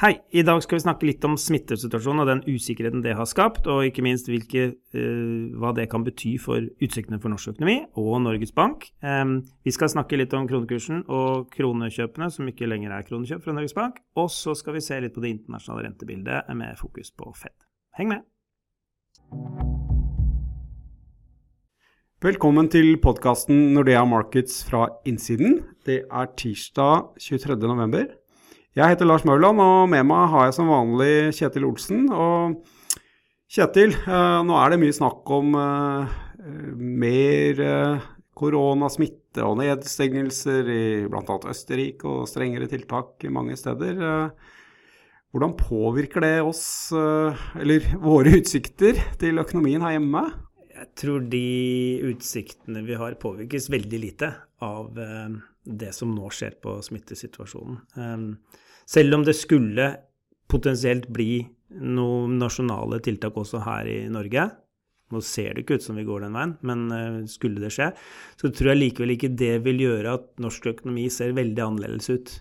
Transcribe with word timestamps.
Hei, 0.00 0.14
i 0.32 0.40
dag 0.40 0.62
skal 0.64 0.78
vi 0.78 0.80
snakke 0.80 1.04
litt 1.04 1.24
om 1.28 1.34
smittesituasjonen 1.36 2.22
og 2.22 2.28
den 2.30 2.38
usikkerheten 2.48 3.02
det 3.04 3.12
har 3.18 3.26
skapt, 3.28 3.66
og 3.68 3.84
ikke 3.84 4.00
minst 4.00 4.30
hvilke, 4.30 4.62
uh, 4.96 5.50
hva 5.60 5.74
det 5.76 5.84
kan 5.92 6.06
bety 6.06 6.38
for 6.40 6.64
utsiktene 6.80 7.18
for 7.20 7.28
norsk 7.28 7.50
økonomi 7.52 7.74
og 8.00 8.14
Norges 8.24 8.54
Bank. 8.56 8.86
Um, 9.04 9.42
vi 9.60 9.74
skal 9.76 9.90
snakke 9.92 10.16
litt 10.16 10.32
om 10.32 10.46
kronekursen 10.48 11.02
og 11.04 11.50
kronekjøpene, 11.52 12.30
som 12.32 12.48
ikke 12.48 12.70
lenger 12.70 12.94
er 12.96 13.04
kronekjøp 13.10 13.44
fra 13.44 13.52
Norges 13.58 13.76
Bank. 13.76 13.98
Og 14.16 14.30
så 14.32 14.54
skal 14.56 14.78
vi 14.78 14.82
se 14.86 15.02
litt 15.04 15.12
på 15.12 15.20
det 15.20 15.34
internasjonale 15.34 15.90
rentebildet 15.90 16.48
med 16.56 16.80
fokus 16.80 17.12
på 17.12 17.28
Fed. 17.36 17.52
Heng 18.00 18.14
med! 18.14 18.24
Velkommen 22.24 22.72
til 22.72 22.94
podkasten 23.04 23.74
Nordea 23.76 24.08
Markets 24.08 24.62
fra 24.64 24.86
innsiden. 25.04 25.60
Det 25.84 26.06
er 26.08 26.32
tirsdag 26.40 27.20
23. 27.20 27.60
november. 27.68 28.08
Jeg 28.78 28.92
heter 28.92 29.08
Lars 29.08 29.24
Mauland, 29.26 29.58
og 29.58 29.88
med 29.90 30.04
meg 30.06 30.28
har 30.30 30.44
jeg 30.46 30.54
som 30.54 30.68
vanlig 30.70 31.32
Kjetil 31.34 31.64
Olsen. 31.66 32.04
Og 32.14 32.60
Kjetil, 33.50 33.96
eh, 33.98 34.42
nå 34.46 34.54
er 34.54 34.70
det 34.70 34.78
mye 34.78 34.94
snakk 34.94 35.32
om 35.34 35.56
eh, 35.58 36.12
mer 36.78 37.62
eh, 37.66 38.04
koronasmitte 38.38 39.42
og 39.42 39.58
nedstengelser 39.58 40.70
i 40.70 40.84
bl.a. 41.10 41.40
Østerrike 41.50 42.06
og 42.06 42.30
strengere 42.30 42.70
tiltak 42.70 43.26
mange 43.34 43.58
steder. 43.58 43.98
Hvordan 45.34 45.58
påvirker 45.58 46.22
det 46.22 46.36
oss, 46.46 46.62
eller 46.94 47.90
våre 48.06 48.38
utsikter 48.38 49.02
til 49.18 49.42
økonomien 49.42 49.82
her 49.82 49.98
hjemme? 49.98 50.28
Jeg 50.78 50.92
tror 51.02 51.26
de 51.26 51.46
utsiktene 52.14 52.86
vi 52.86 53.02
har, 53.02 53.18
påvirkes 53.18 53.66
veldig 53.74 54.04
lite 54.06 54.30
av 54.62 54.94
det 55.78 55.92
som 55.96 56.12
nå 56.14 56.30
skjer 56.34 56.56
på 56.62 56.76
smittesituasjonen. 56.84 57.78
Ehm, 58.00 58.30
selv 58.88 59.18
om 59.18 59.26
det 59.26 59.36
skulle 59.38 59.92
potensielt 60.50 61.08
bli 61.12 61.44
noen 61.80 62.38
nasjonale 62.40 62.98
tiltak 63.04 63.36
også 63.38 63.62
her 63.62 63.86
i 63.86 64.00
Norge, 64.10 64.48
nå 65.10 65.20
ser 65.26 65.54
det 65.54 65.64
ikke 65.64 65.78
ut 65.78 65.84
som 65.84 65.98
vi 65.98 66.06
går 66.06 66.24
den 66.24 66.36
veien, 66.38 66.56
men 66.66 66.84
eh, 66.94 67.20
skulle 67.30 67.62
det 67.62 67.72
skje, 67.74 67.90
så 68.38 68.50
tror 68.50 68.72
jeg 68.72 68.80
likevel 68.80 69.14
ikke 69.16 69.32
det 69.38 69.56
vil 69.64 69.82
gjøre 69.82 70.18
at 70.18 70.28
norsk 70.42 70.70
økonomi 70.72 71.08
ser 71.10 71.34
veldig 71.38 71.64
annerledes 71.66 72.10
ut 72.10 72.34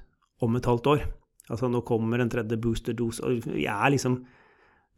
om 0.46 0.58
et 0.58 0.70
halvt 0.70 0.92
år. 0.94 1.08
Altså 1.50 1.70
nå 1.70 1.82
kommer 1.86 2.22
en 2.22 2.30
tredje 2.30 2.60
booster-dose, 2.62 3.24
og 3.26 3.50
vi 3.50 3.66
er 3.70 3.96
liksom 3.96 4.22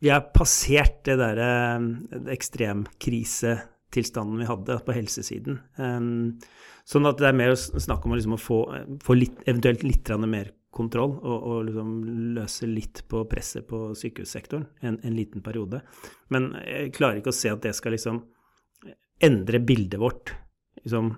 Vi 0.01 0.09
har 0.09 0.31
passert 0.33 1.03
det 1.05 1.19
derre 1.19 1.47
eh, 1.77 3.59
ekstremkrisetilstanden 3.91 4.39
vi 4.39 4.49
hadde 4.49 4.79
på 4.85 4.95
helsesiden. 4.95 5.59
Um, 5.77 6.39
Sånn 6.83 7.05
at 7.05 7.19
det 7.21 7.27
er 7.29 7.37
mer 7.37 7.53
snakk 7.55 8.05
om 8.05 8.11
å, 8.11 8.17
liksom 8.17 8.37
få, 8.41 8.57
få 9.03 9.13
litt, 9.13 9.43
eventuelt 9.45 9.83
litt 9.85 10.09
mer 10.25 10.51
kontroll, 10.73 11.13
og, 11.21 11.43
og 11.45 11.65
liksom 11.67 11.91
løse 12.33 12.65
litt 12.65 13.03
på 13.07 13.21
presset 13.29 13.67
på 13.67 13.93
sykehussektoren 13.93 14.65
en, 14.81 14.97
en, 14.97 15.13
liten 15.13 15.43
periode. 15.45 15.83
Men 16.33 16.55
jeg 16.65 16.93
klarer 16.95 17.19
ikke 17.19 17.29
å 17.29 17.37
se 17.37 17.51
at 17.51 17.61
det 17.61 17.75
skal 17.77 17.93
liksom 17.93 18.23
endre 19.21 19.61
bildet 19.61 20.01
vårt. 20.01 20.33
Liksom, 20.81 21.13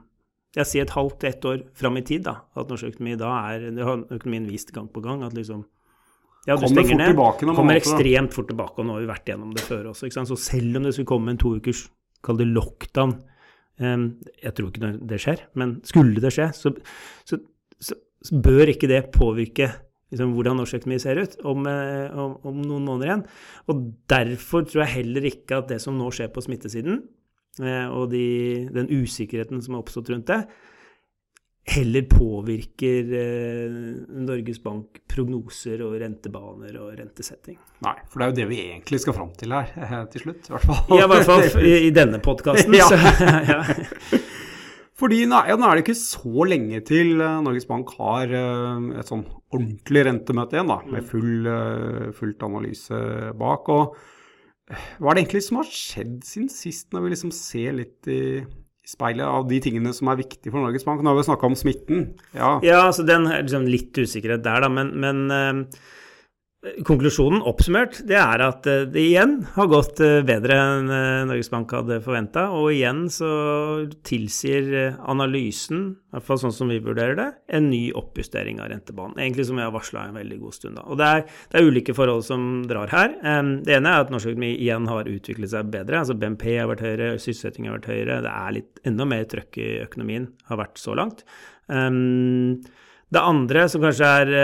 jeg 0.57 0.67
sier 0.67 0.83
et 0.83 0.93
halvt 0.97 1.21
til 1.21 1.31
ett 1.31 1.47
år 1.47 1.63
fram 1.79 1.97
i 1.97 2.05
tid, 2.05 2.25
da, 2.27 2.41
at 2.59 2.69
norsk 2.69 2.91
økonomi 2.91 3.15
da 3.17 3.31
er 3.53 3.69
Det 3.71 3.87
har 3.87 4.03
økonomien 4.03 4.49
vist 4.51 4.75
gang 4.75 4.91
på 4.91 5.01
gang 5.05 5.23
at 5.23 5.33
liksom 5.37 5.63
ja, 6.43 6.57
du 6.57 6.65
kommer 6.65 6.83
stenger 6.83 6.99
ned, 6.99 7.55
kommer 7.55 7.79
ekstremt 7.79 8.33
fort 8.35 8.49
tilbake, 8.51 8.75
og 8.81 8.89
nå 8.89 8.97
har 8.97 9.05
vi 9.05 9.13
vært 9.13 9.29
gjennom 9.31 9.53
det 9.55 9.63
før 9.63 9.93
også. 9.93 10.11
Så 10.11 10.35
selv 10.35 10.75
om 10.75 10.83
det 10.83 10.91
skulle 10.97 11.07
komme 11.07 11.31
en 11.31 11.39
to 11.39 11.53
ukers, 11.55 11.85
kall 12.23 12.39
det 12.39 12.49
lockdown, 12.51 13.17
jeg 13.83 14.53
tror 14.53 14.69
ikke 14.69 14.91
det 15.09 15.17
skjer, 15.19 15.39
men 15.59 15.79
skulle 15.87 16.21
det 16.21 16.29
skje, 16.31 16.45
så, 16.55 16.71
så, 17.27 17.39
så, 17.81 17.97
så 18.23 18.41
bør 18.45 18.69
ikke 18.71 18.87
det 18.87 19.07
påvirke 19.15 19.71
liksom, 20.13 20.35
hvordan 20.37 20.59
norsk 20.61 20.77
økonomi 20.79 20.99
ser 21.01 21.21
ut 21.23 21.35
om, 21.49 21.65
eh, 21.69 22.13
om, 22.13 22.37
om, 22.45 22.61
noen 22.61 22.85
måneder 22.87 23.09
igjen. 23.09 23.25
Og 23.71 23.81
derfor 24.11 24.67
tror 24.67 24.85
jeg 24.85 24.97
heller 24.99 25.27
ikke 25.29 25.59
at 25.59 25.71
det 25.73 25.79
som 25.83 25.97
nå 25.97 26.11
skjer 26.13 26.29
på 26.33 26.43
smittesiden, 26.45 27.01
eh, 27.63 27.87
og 27.89 28.11
de, 28.13 28.25
den 28.73 28.91
usikkerheten 28.93 29.63
som 29.63 29.75
har 29.75 29.83
oppstått 29.83 30.13
rundt 30.13 30.29
det, 30.29 30.43
heller 31.63 32.01
påvirker 32.01 33.13
eh, 33.15 33.75
Norges 34.09 34.59
Bank 34.63 34.99
prognoser 35.07 35.79
og 35.85 35.95
rentebaner 36.01 36.75
og 36.81 36.91
rentesetting. 36.99 37.55
Nei, 37.85 37.95
for 38.11 38.19
det 38.19 38.25
er 38.25 38.31
jo 38.31 38.37
det 38.41 38.47
vi 38.49 38.59
egentlig 38.65 38.99
skal 39.03 39.15
fram 39.15 39.31
til 39.39 39.55
her 39.55 39.71
eh, 39.79 39.99
til 40.11 40.25
slutt. 40.25 40.49
I 40.49 40.55
hvert 40.57 40.67
fall, 40.67 40.97
ja, 40.99 41.05
i, 41.05 41.11
hvert 41.13 41.29
fall 41.29 41.45
i, 41.69 41.75
i 41.87 41.91
denne 41.95 42.19
podkasten. 42.23 42.75
ja. 42.81 42.89
ja. 43.53 43.61
Fordi 44.99 45.23
nå, 45.27 45.39
ja, 45.49 45.55
Nå 45.57 45.67
er 45.67 45.79
det 45.79 45.85
ikke 45.85 45.97
så 45.97 46.47
lenge 46.47 46.79
til 46.85 47.15
uh, 47.19 47.39
Norges 47.43 47.65
Bank 47.69 47.95
har 47.97 48.29
eh, 48.29 48.89
et 48.99 49.09
sånn 49.09 49.23
ordentlig 49.53 50.03
rentemøte 50.07 50.57
igjen, 50.57 50.69
da, 50.69 50.79
med 50.89 51.07
full, 51.07 51.47
uh, 51.47 52.09
fullt 52.17 52.43
analyse 52.45 52.99
bak. 53.39 53.71
og 53.73 53.95
Hva 54.99 55.11
er 55.11 55.17
det 55.17 55.23
egentlig 55.23 55.43
som 55.47 55.61
har 55.61 55.71
skjedd 55.71 56.19
siden 56.27 56.51
sist, 56.51 56.91
når 56.93 57.05
vi 57.05 57.15
liksom 57.15 57.33
ser 57.35 57.79
litt 57.79 58.11
i 58.11 58.21
speilet 58.87 59.25
av 59.25 59.47
de 59.47 59.59
tingene 59.63 59.93
som 59.95 60.09
er 60.11 60.19
viktige 60.19 60.51
for 60.51 60.63
Norges 60.63 60.85
Bank. 60.87 61.01
Nå 61.03 61.13
har 61.13 61.19
vi 61.19 61.25
snakka 61.29 61.47
om 61.47 61.57
smitten. 61.57 62.05
Ja, 62.35 62.57
ja 62.65 62.81
altså 62.89 63.05
den 63.07 63.29
er 63.29 63.45
liksom 63.45 63.67
litt 63.69 63.95
usikkerhet 63.95 64.43
der, 64.45 64.65
da. 64.65 64.71
Men, 64.71 64.91
men 64.99 65.23
uh, 65.31 65.83
Konklusjonen 66.87 67.41
oppsummert 67.43 67.97
det 68.07 68.15
er 68.15 68.39
at 68.45 68.67
eh, 68.71 68.85
det 68.87 69.01
igjen 69.01 69.33
har 69.51 69.67
gått 69.67 69.99
eh, 70.03 70.21
bedre 70.23 70.55
enn 70.55 70.91
eh, 70.95 71.25
Norges 71.27 71.51
Bank 71.51 71.73
hadde 71.75 71.97
forventa. 72.05 72.45
Og 72.55 72.69
igjen 72.71 73.01
så 73.11 73.31
tilsier 74.07 74.95
analysen, 75.11 75.83
i 75.91 76.15
hvert 76.15 76.27
fall 76.29 76.39
sånn 76.45 76.55
som 76.55 76.71
vi 76.71 76.79
vurderer 76.79 77.19
det, 77.19 77.27
en 77.59 77.67
ny 77.67 77.81
oppjustering 77.99 78.63
av 78.63 78.71
rentebanen. 78.71 79.19
Egentlig 79.19 79.49
som 79.51 79.59
vi 79.59 79.65
har 79.65 79.75
varsla 79.75 80.07
en 80.07 80.21
veldig 80.21 80.39
god 80.45 80.57
stund. 80.59 80.79
da. 80.79 80.87
Og 80.87 81.03
det 81.03 81.11
er, 81.17 81.27
det 81.51 81.59
er, 81.59 81.67
ulike 81.67 81.97
forhold 81.99 82.23
som 82.31 82.49
drar 82.69 82.95
her. 82.95 83.15
Det 83.67 83.75
ene 83.75 83.91
er 83.91 84.07
at 84.07 84.13
norsk 84.13 84.31
økonomi 84.31 84.55
igjen 84.55 84.87
har 84.87 85.11
utviklet 85.11 85.51
seg 85.51 85.71
bedre. 85.73 85.99
altså 85.99 86.15
BNP 86.15 86.49
har 86.53 86.71
vært 86.71 86.87
høyere, 86.87 87.13
sysselsetting 87.19 87.67
har 87.67 87.81
vært 87.81 87.91
høyere. 87.91 88.21
Det 88.23 88.35
er 88.39 88.59
litt 88.61 88.85
enda 88.87 89.09
mer 89.09 89.27
trøkk 89.27 89.59
i 89.59 89.71
økonomien, 89.83 90.31
har 90.47 90.63
vært 90.63 90.79
så 90.79 90.95
langt. 90.95 91.25
Det 91.67 93.21
andre 93.33 93.67
som 93.69 93.83
kanskje 93.83 94.17
er 94.23 94.37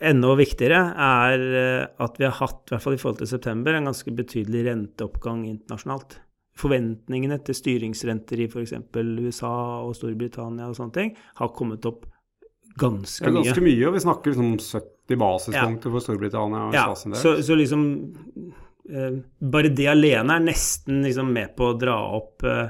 enda 0.00 0.34
viktigere 0.38 0.80
er 1.04 1.44
eh, 1.60 1.84
at 2.04 2.20
vi 2.20 2.26
har 2.26 2.36
hatt, 2.40 2.62
i 2.68 2.74
hvert 2.74 2.84
fall 2.84 2.96
i 2.96 3.00
forhold 3.00 3.22
til 3.22 3.30
september, 3.30 3.74
en 3.74 3.88
ganske 3.90 4.12
betydelig 4.14 4.64
renteoppgang 4.68 5.44
internasjonalt. 5.48 6.18
Forventningene 6.58 7.38
til 7.46 7.54
styringsrenter 7.54 8.42
i 8.42 8.48
f.eks. 8.50 8.74
USA 9.22 9.54
og 9.86 9.94
Storbritannia 9.96 10.68
og 10.70 10.78
sånne 10.78 10.96
ting 10.96 11.12
har 11.38 11.52
kommet 11.54 11.86
opp 11.88 12.06
ganske 12.78 13.26
mye. 13.26 13.30
Ja, 13.30 13.42
ganske 13.42 13.64
mye, 13.64 13.84
og 13.88 13.94
vi 13.96 14.02
snakker 14.06 14.34
liksom 14.34 14.56
70 14.58 15.20
basispunkter 15.22 15.90
ja. 15.90 15.94
for 15.94 16.04
Storbritannia 16.04 16.64
og 16.66 16.76
ja, 16.76 16.88
USA 16.88 17.02
sin 17.02 17.16
Så, 17.18 17.36
så 17.46 17.56
liksom 17.58 17.84
eh, 18.90 19.18
Bare 19.54 19.72
det 19.74 19.88
alene 19.90 20.36
er 20.36 20.44
nesten 20.50 21.02
liksom 21.06 21.32
med 21.34 21.54
på 21.58 21.72
å 21.72 21.78
dra 21.78 21.96
opp 22.18 22.46
eh, 22.46 22.68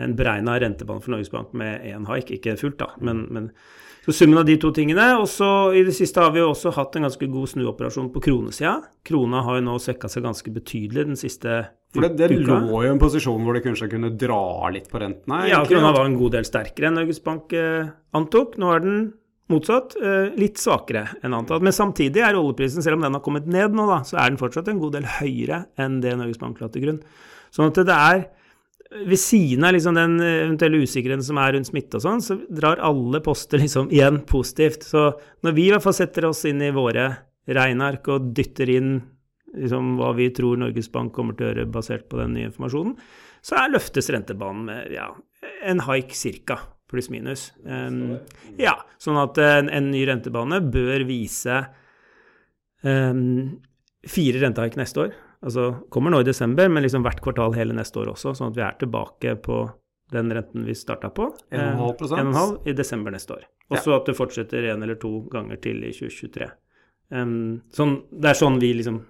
en 0.00 0.16
beregna 0.16 0.56
rentebane 0.60 1.04
for 1.04 1.12
Norges 1.12 1.32
Bank 1.32 1.52
med 1.58 1.84
én 1.84 2.06
haik, 2.08 2.30
ikke 2.32 2.56
fullt, 2.60 2.78
da, 2.80 2.92
men, 3.04 3.26
men 3.28 3.50
så 4.02 4.12
summen 4.12 4.40
av 4.40 4.46
de 4.48 4.56
to 4.58 4.72
tingene. 4.74 5.04
Og 5.20 5.28
så 5.30 5.48
i 5.78 5.84
det 5.86 5.94
siste 5.96 6.22
har 6.22 6.32
vi 6.34 6.42
jo 6.42 6.50
også 6.50 6.74
hatt 6.74 6.98
en 6.98 7.06
ganske 7.06 7.28
god 7.30 7.52
snuoperasjon 7.52 8.10
på 8.14 8.24
kronesida. 8.24 8.74
Krona 9.06 9.44
har 9.46 9.60
jo 9.60 9.66
nå 9.68 9.78
svekka 9.82 10.10
seg 10.10 10.26
ganske 10.26 10.54
betydelig 10.54 11.06
den 11.12 11.20
siste. 11.20 11.62
For 11.94 12.06
det, 12.06 12.16
det 12.18 12.40
lå 12.40 12.82
jo 12.86 12.90
en 12.90 13.00
posisjon 13.00 13.42
hvor 13.44 13.56
det 13.56 13.64
kanskje 13.66 13.90
kunne 13.92 14.14
dra 14.18 14.70
litt 14.74 14.88
på 14.90 15.02
rentene? 15.02 15.44
Ja, 15.50 15.62
krona 15.68 15.92
var 15.94 16.08
en 16.08 16.18
god 16.18 16.38
del 16.38 16.48
sterkere 16.48 16.88
enn 16.88 16.98
Norges 16.98 17.22
Bank 17.22 17.52
eh, 17.54 17.92
antok. 18.16 18.56
Nå 18.58 18.72
er 18.74 18.84
den 18.84 19.02
motsatt, 19.52 19.94
eh, 20.00 20.32
litt 20.40 20.58
svakere 20.58 21.06
enn 21.22 21.36
antatt. 21.36 21.62
Men 21.62 21.76
samtidig 21.76 22.24
er 22.24 22.38
oljeprisen, 22.38 22.82
selv 22.82 22.98
om 22.98 23.06
den 23.06 23.18
har 23.18 23.24
kommet 23.24 23.46
ned 23.46 23.76
nå, 23.76 23.86
da, 23.90 24.00
så 24.08 24.18
er 24.18 24.32
den 24.32 24.40
fortsatt 24.40 24.70
en 24.72 24.80
god 24.82 24.96
del 24.96 25.08
høyere 25.20 25.66
enn 25.80 26.00
det 26.02 26.16
Norges 26.18 26.40
Bank 26.42 26.62
la 26.62 26.70
til 26.72 26.86
grunn. 26.86 27.02
Sånn 27.52 27.70
at 27.70 27.82
det 27.86 27.98
er 27.98 28.24
ved 28.92 29.18
siden 29.20 29.64
av 29.64 29.72
liksom 29.74 29.96
den 29.96 30.18
eventuelle 30.20 30.82
usikkerheten 30.84 31.24
som 31.24 31.38
er 31.40 31.54
rundt 31.56 31.70
smitte 31.70 31.98
og 31.98 32.04
sånn, 32.04 32.22
så 32.24 32.36
drar 32.52 32.82
alle 32.84 33.22
poster 33.24 33.62
liksom 33.62 33.90
igjen 33.94 34.20
positivt. 34.28 34.84
Så 34.84 35.10
når 35.44 35.56
vi 35.56 35.66
i 35.68 35.72
hvert 35.72 35.84
fall 35.84 35.96
setter 35.96 36.28
oss 36.28 36.44
inn 36.48 36.62
i 36.64 36.72
våre 36.74 37.08
regneark 37.48 38.06
og 38.12 38.30
dytter 38.36 38.70
inn 38.70 38.94
liksom 39.52 39.96
hva 39.98 40.12
vi 40.16 40.30
tror 40.34 40.60
Norges 40.60 40.88
Bank 40.92 41.12
kommer 41.16 41.36
til 41.36 41.46
å 41.46 41.50
gjøre 41.50 41.72
basert 41.72 42.06
på 42.10 42.20
den 42.20 42.36
nye 42.36 42.48
informasjonen, 42.48 42.94
så 43.42 43.64
løftes 43.68 44.08
rentebanen 44.14 44.68
med 44.68 44.94
ja, 44.94 45.08
en 45.66 45.82
haik 45.88 46.14
cirka, 46.16 46.58
pluss-minus. 46.92 47.50
Um, 47.64 48.18
ja, 48.60 48.76
sånn 49.02 49.18
at 49.20 49.40
en, 49.42 49.70
en, 49.72 49.90
ny 49.92 50.04
rentebane 50.08 50.60
bør 50.72 51.04
vise 51.08 51.58
um, 52.86 53.58
fire 54.08 54.44
rentehaik 54.44 54.78
neste 54.80 55.08
år. 55.08 55.16
Altså 55.42 55.68
kommer 55.90 56.14
nå 56.14 56.22
i 56.22 56.26
desember, 56.26 56.68
men 56.70 56.84
liksom 56.84 57.02
hvert 57.02 57.22
kvartal 57.22 57.54
hele 57.56 57.74
neste 57.74 57.98
år 57.98 58.12
også, 58.14 58.34
sånn 58.38 58.52
at 58.52 58.58
vi 58.58 58.66
er 58.66 58.76
tilbake 58.78 59.36
på 59.42 59.62
den 60.12 60.32
renten 60.34 60.66
vi 60.68 60.74
starta 60.76 61.10
på. 61.10 61.30
1,5 61.50 62.36
eh, 62.36 62.70
i 62.70 62.74
desember 62.76 63.14
neste 63.14 63.38
år. 63.38 63.46
Og 63.72 63.78
så 63.78 63.94
ja. 63.94 63.98
at 63.98 64.10
det 64.10 64.16
fortsetter 64.18 64.68
én 64.70 64.84
eller 64.84 64.98
to 65.00 65.22
ganger 65.32 65.58
til 65.64 65.80
i 65.88 65.92
2023. 65.96 66.50
Um, 67.12 67.62
sånn, 67.72 67.96
det 68.12 68.30
er 68.30 68.38
sånn 68.38 68.60
vi 68.60 68.70
liksom 68.76 69.00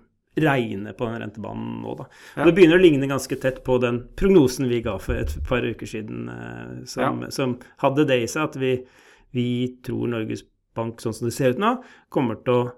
regner 0.43 0.94
på 0.96 1.06
den 1.06 1.19
rentebanen 1.20 1.82
nå, 1.82 1.96
da. 1.99 2.06
Ja. 2.37 2.46
Det 2.46 2.55
begynner 2.56 2.79
å 2.79 2.82
ligne 2.82 3.08
ganske 3.11 3.37
tett 3.37 3.61
på 3.67 3.76
den 3.82 4.00
prognosen 4.17 4.70
vi 4.70 4.81
ga 4.84 4.96
for 5.02 5.20
et 5.20 5.34
par 5.49 5.67
uker 5.67 5.90
siden, 5.90 6.31
eh, 6.32 6.70
som, 6.88 7.20
ja. 7.26 7.32
som, 7.34 7.58
hadde 7.82 8.06
det 8.08 8.23
i 8.23 8.31
seg 8.31 8.46
at 8.46 8.56
vi, 8.62 8.73
vi 9.37 9.46
tror 9.84 10.08
Norges 10.14 10.46
Bank, 10.73 11.02
sånn 11.05 11.12
som 11.12 11.29
det 11.29 11.34
ser 11.37 11.52
ut 11.52 11.61
nå, 11.61 11.75
kommer 12.12 12.40
til 12.46 12.55
å 12.56 12.70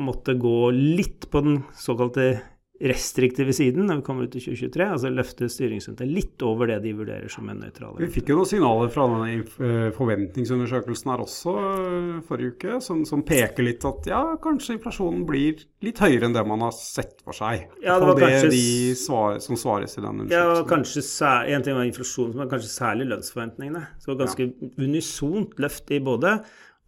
måtte 0.00 0.32
gå 0.40 0.70
litt 0.72 1.28
på 1.28 1.42
den 1.44 1.60
såkalte 1.76 2.38
restriktive 2.82 3.52
siden 3.54 3.86
når 3.86 4.00
vi 4.00 4.02
kommer 4.02 4.26
ut 4.26 4.32
i 4.34 4.40
2023, 4.42 4.86
altså 4.96 5.10
løfte 5.14 5.46
styringsrenta 5.50 6.06
litt 6.08 6.42
over 6.42 6.72
det 6.72 6.80
de 6.82 6.94
vurderer 6.98 7.30
som 7.30 7.46
en 7.50 7.60
nøytral 7.62 8.00
Vi 8.02 8.08
fikk 8.10 8.32
jo 8.32 8.40
noen 8.40 8.50
signaler 8.50 8.90
fra 8.90 9.06
denne 9.12 9.28
eh, 9.38 9.92
forventningsundersøkelsen 9.94 11.12
her 11.12 11.22
også 11.22 11.54
eh, 11.60 12.10
forrige 12.26 12.56
uke, 12.56 12.80
som, 12.82 13.04
som, 13.06 13.22
peker 13.24 13.68
litt 13.68 13.86
at 13.86 14.10
ja, 14.10 14.24
kanskje 14.42 14.80
inflasjonen 14.80 15.22
blir 15.28 15.62
litt 15.86 16.02
høyere 16.02 16.26
enn 16.26 16.34
det 16.34 16.44
man 16.50 16.66
har 16.66 16.74
sett 16.74 17.22
for 17.22 17.36
seg. 17.36 17.68
Ja, 17.78 18.00
det 18.02 18.10
var 18.10 18.18
det 18.18 18.26
kanskje, 18.26 18.52
de 18.56 18.66
svar, 18.98 19.38
som 19.46 19.60
svares 19.60 19.94
i 19.94 20.02
den 20.02 20.26
undersøkelsen. 20.26 20.58
Ja, 20.58 20.68
kanskje 20.74 21.06
sær, 21.06 21.48
en 21.54 21.64
ting 21.64 21.78
var 21.78 21.86
inflasjonen, 21.86 22.36
men 22.42 22.50
kanskje 22.50 22.74
særlig 22.74 23.08
lønnsforventningene. 23.12 23.86
Så 24.00 24.10
det 24.10 24.16
var 24.16 24.22
ganske 24.26 24.50
ja. 24.50 24.74
unisont 24.82 25.58
løft 25.62 25.94
i 25.94 26.02
både 26.02 26.40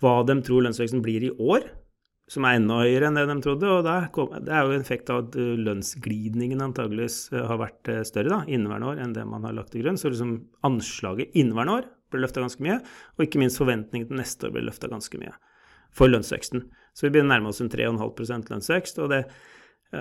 hva 0.03 0.19
de 0.27 0.41
tror 0.45 0.67
lønnsveksten 0.67 1.01
blir 1.05 1.31
i 1.31 1.35
år, 1.39 1.71
som 2.31 2.47
er 2.47 2.59
enda 2.59 2.81
høyere 2.83 3.09
enn 3.09 3.19
det 3.19 3.27
de 3.31 3.37
trodde. 3.45 3.71
Og 3.71 3.89
kom, 4.15 4.33
det 4.43 4.53
er 4.53 4.67
jo 4.67 4.75
en 4.75 4.85
effekt 4.85 5.11
av 5.15 5.25
at 5.25 5.37
eh, 5.39 5.53
lønnsglidningen 5.63 6.65
antageligvis 6.65 7.19
eh, 7.35 7.45
har 7.47 7.61
vært 7.61 7.91
eh, 7.93 8.03
større 8.09 8.33
da, 8.33 8.41
inneværende 8.51 8.91
år 8.93 9.03
enn 9.05 9.15
det 9.15 9.27
man 9.31 9.47
har 9.47 9.55
lagt 9.57 9.75
til 9.75 9.85
grunn. 9.85 9.99
Så 10.01 10.11
liksom 10.11 10.39
anslaget 10.67 11.37
inneværende 11.39 11.79
år 11.81 11.91
ble 12.13 12.23
løfta 12.23 12.43
ganske 12.43 12.63
mye, 12.63 12.81
og 13.17 13.27
ikke 13.27 13.43
minst 13.43 13.61
forventningen 13.63 14.11
til 14.11 14.19
neste 14.19 14.49
år 14.49 14.57
ble 14.57 14.67
løfta 14.67 14.91
ganske 14.91 15.23
mye 15.23 15.35
for 15.97 16.11
lønnsveksten. 16.11 16.67
Så 16.97 17.07
vi 17.07 17.13
begynner 17.15 17.31
å 17.31 17.37
nærme 17.37 17.53
oss 17.53 17.63
en 17.63 17.71
3,5% 17.73 18.53
lønnsvekst, 18.53 19.01
og 19.05 19.11
det, 19.13 19.23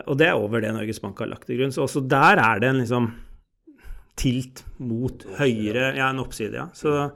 og 0.05 0.17
det, 0.19 0.27
er 0.29 0.41
over 0.41 0.63
det 0.63 0.73
Norges 0.75 1.01
Bank 1.03 1.21
har 1.21 1.29
lagt 1.31 1.47
til 1.49 1.59
grunn. 1.59 1.73
Så 1.73 1.85
også 1.85 2.03
der 2.09 2.41
er 2.41 2.61
det 2.61 2.69
en 2.71 2.81
liksom 2.81 3.09
tilt 4.15 4.63
mot 4.79 5.25
høyere 5.39 5.91
Ja, 5.97 6.09
en 6.09 6.21
oppside, 6.23 6.55
ja. 6.55 6.69
Så 6.77 7.09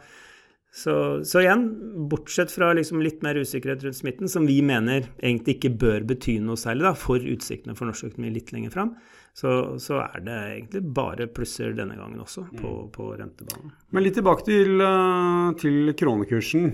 så, 0.70 1.26
så, 1.26 1.40
igjen, 1.42 1.64
bortsett 2.10 2.52
fra 2.54 2.70
liksom 2.78 3.02
litt 3.02 3.24
mer 3.26 3.40
usikkerhet 3.42 3.82
rundt 3.84 3.98
smitten, 3.98 4.30
som 4.30 4.46
vi 4.46 4.60
mener 4.62 5.08
egentlig 5.18 5.58
ikke 5.58 5.72
bør 5.82 6.06
bety 6.12 6.36
noe 6.44 6.60
særlig 6.62 6.86
da, 6.86 6.92
for 6.94 7.26
utsiktene 7.26 7.74
for 7.78 7.90
norsk 7.90 8.12
økonomi 8.12 8.36
litt 8.36 8.54
lenger 8.54 8.76
fram, 8.76 8.94
så, 9.34 9.56
så, 9.82 10.04
er 10.04 10.22
det 10.28 10.38
egentlig 10.38 10.84
bare 10.94 11.30
plusser 11.34 11.74
denne 11.78 11.98
gangen 11.98 12.22
også 12.22 12.46
på, 12.52 12.70
mm. 12.70 12.94
på 12.94 13.10
rentebanen. 13.18 13.74
Men 13.90 14.06
litt 14.06 14.20
tilbake 14.20 14.46
til, 14.46 14.86
eh, 14.86 15.50
til 15.62 15.94
kronekursen. 15.98 16.72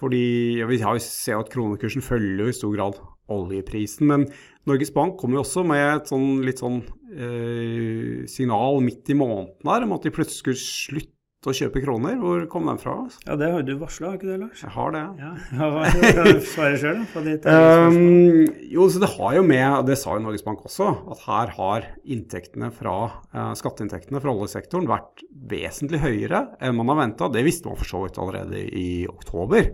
Fordi 0.00 0.24
ja, 0.56 0.66
Vi 0.70 0.80
har 0.80 0.96
jo 0.96 1.04
sett 1.04 1.36
at 1.36 1.52
kronekursen 1.52 2.00
følger 2.00 2.46
jo 2.46 2.48
i 2.48 2.56
stor 2.56 2.72
grad 2.72 3.00
oljeprisen. 3.30 4.08
Men 4.08 4.26
Norges 4.68 4.92
Bank 4.94 5.18
kommer 5.20 5.38
jo 5.38 5.44
også 5.44 5.64
med 5.68 5.84
et 5.92 6.08
sånn, 6.08 6.40
litt 6.46 6.62
sånn 6.62 6.80
eh, 7.12 8.24
signal 8.30 8.80
midt 8.84 9.12
i 9.12 9.18
måneden 9.18 9.68
her 9.68 9.84
om 9.84 9.96
at 9.98 10.08
de 10.08 10.14
plutselig 10.14 10.40
skulle 10.40 10.62
slutte 10.62 11.19
å 11.48 11.52
kjøpe 11.56 11.80
kroner. 11.80 12.18
Hvor 12.20 12.42
kom 12.52 12.66
den 12.68 12.78
fra? 12.80 12.94
Ja, 13.24 13.36
Det 13.40 13.48
har 13.48 13.62
du 13.64 13.72
varsla, 13.80 14.10
har 14.10 14.18
ikke 14.18 14.28
det, 14.28 14.38
Lars? 14.42 14.60
Jeg 14.60 14.72
har 14.74 14.90
det. 14.92 15.04
Ja, 15.22 15.30
Hva 15.72 15.84
kan 15.88 16.26
du 16.28 16.42
sjøl, 16.44 16.98
da? 17.46 17.54
Um, 17.88 18.50
jo, 18.68 18.88
så 18.92 19.00
det 19.00 19.08
har 19.14 19.36
jo 19.38 19.44
med, 19.48 19.86
det 19.88 19.96
sa 20.00 20.18
jo 20.18 20.24
Norges 20.26 20.44
Bank 20.44 20.66
også, 20.68 20.90
at 21.14 21.22
her 21.24 21.54
har 21.56 21.86
inntektene 22.04 22.68
fra, 22.76 22.96
uh, 23.32 23.54
skatteinntektene 23.56 24.20
fra 24.20 24.34
oljesektoren 24.34 24.90
vært 24.90 25.24
vesentlig 25.50 26.02
høyere 26.04 26.42
enn 26.60 26.76
man 26.76 26.92
har 26.92 27.00
venta. 27.06 27.30
Det 27.32 27.46
visste 27.46 27.70
man 27.70 27.80
for 27.80 27.88
så 27.88 28.04
vidt 28.04 28.20
allerede 28.20 28.60
i 28.60 28.90
oktober, 29.08 29.72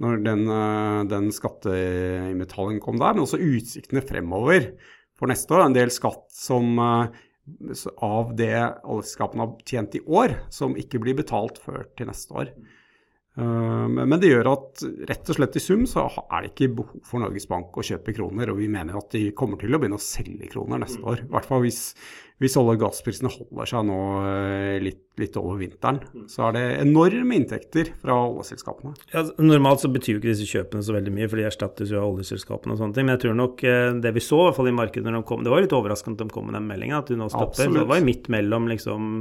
når 0.00 0.24
den, 0.24 0.48
uh, 0.48 1.04
den 1.10 1.28
skatteinnbetalingen 1.36 2.80
kom 2.84 2.96
der. 3.02 3.12
Men 3.12 3.26
også 3.28 3.42
utsiktene 3.44 4.00
fremover 4.08 4.72
for 5.20 5.28
neste 5.28 5.52
år. 5.52 5.68
En 5.68 5.76
del 5.76 5.92
skatt 5.92 6.30
som 6.32 6.80
uh, 6.80 7.12
av 8.04 8.32
det 8.38 8.56
oljeselskapene 8.82 9.44
har 9.44 9.68
tjent 9.68 9.96
i 9.98 10.02
år, 10.06 10.38
som 10.54 10.76
ikke 10.80 11.00
blir 11.02 11.18
betalt 11.18 11.60
før 11.62 11.84
til 11.98 12.08
neste 12.08 12.36
år. 12.40 12.52
Uh, 13.34 13.88
men 13.90 14.14
det 14.22 14.30
gjør 14.30 14.46
at 14.52 14.82
rett 15.10 15.30
og 15.32 15.38
slett 15.38 15.56
i 15.58 15.62
sum 15.62 15.80
så 15.90 16.04
er 16.06 16.44
det 16.44 16.52
ikke 16.52 16.68
behov 16.78 17.00
for 17.02 17.22
Norges 17.22 17.48
Bank 17.50 17.74
å 17.74 17.82
kjøpe 17.82 18.14
kroner, 18.14 18.52
og 18.52 18.60
vi 18.60 18.68
mener 18.70 18.94
at 19.00 19.10
de 19.10 19.24
kommer 19.34 19.58
til 19.58 19.74
å 19.74 19.80
begynne 19.82 19.98
å 19.98 20.02
selge 20.02 20.46
kroner 20.52 20.84
neste 20.84 21.02
år. 21.02 21.24
I 21.24 21.32
hvert 21.32 21.48
fall 21.48 21.64
hvis, 21.64 21.80
hvis 22.42 22.54
olje- 22.60 22.76
og 22.76 22.84
gassprisene 22.84 23.32
holder 23.34 23.70
seg 23.72 23.88
nå 23.90 23.98
eh, 24.30 24.76
litt, 24.84 25.02
litt, 25.18 25.38
over 25.40 25.58
vinteren, 25.64 25.98
så 26.30 26.46
er 26.48 26.56
det 26.56 26.64
enorme 26.84 27.40
inntekter 27.40 27.90
fra 27.98 28.20
oljeselskapene. 28.22 28.94
Ja, 29.10 29.26
normalt 29.42 29.82
så 29.82 29.90
betyr 29.90 30.16
jo 30.16 30.22
ikke 30.22 30.30
disse 30.30 30.50
kjøpene 30.50 30.86
så 30.86 30.94
veldig 30.94 31.18
mye, 31.18 31.30
for 31.30 31.42
de 31.42 31.50
erstattes 31.50 31.90
jo 31.90 32.04
av 32.04 32.14
oljeselskapene 32.14 32.76
og 32.76 32.84
sånne 32.84 32.94
ting. 32.94 33.08
Men 33.08 33.16
jeg 33.16 33.26
tror 33.26 33.40
nok 33.42 33.66
eh, 33.66 33.88
det 33.98 34.14
vi 34.14 34.22
så 34.22 34.44
i 34.44 34.48
hvert 34.48 34.62
fall 34.62 34.70
i 34.70 34.78
markedet 34.78 35.10
når 35.10 35.18
de 35.18 35.28
kom, 35.32 35.42
det 35.42 35.54
var 35.54 35.66
litt 35.66 35.74
overraskende 35.74 36.20
at 36.20 36.22
de 36.22 36.38
kom 36.38 36.46
med 36.50 36.60
den 36.60 36.70
meldinga, 36.70 37.02
at 37.02 37.10
du 37.10 37.18
nå 37.18 37.32
stopper. 37.34 37.50
Absolutt. 37.50 37.82
Det 37.82 37.90
var 37.90 37.98
jo 37.98 38.12
midt 38.12 38.30
mellom 38.30 38.70
liksom 38.70 39.16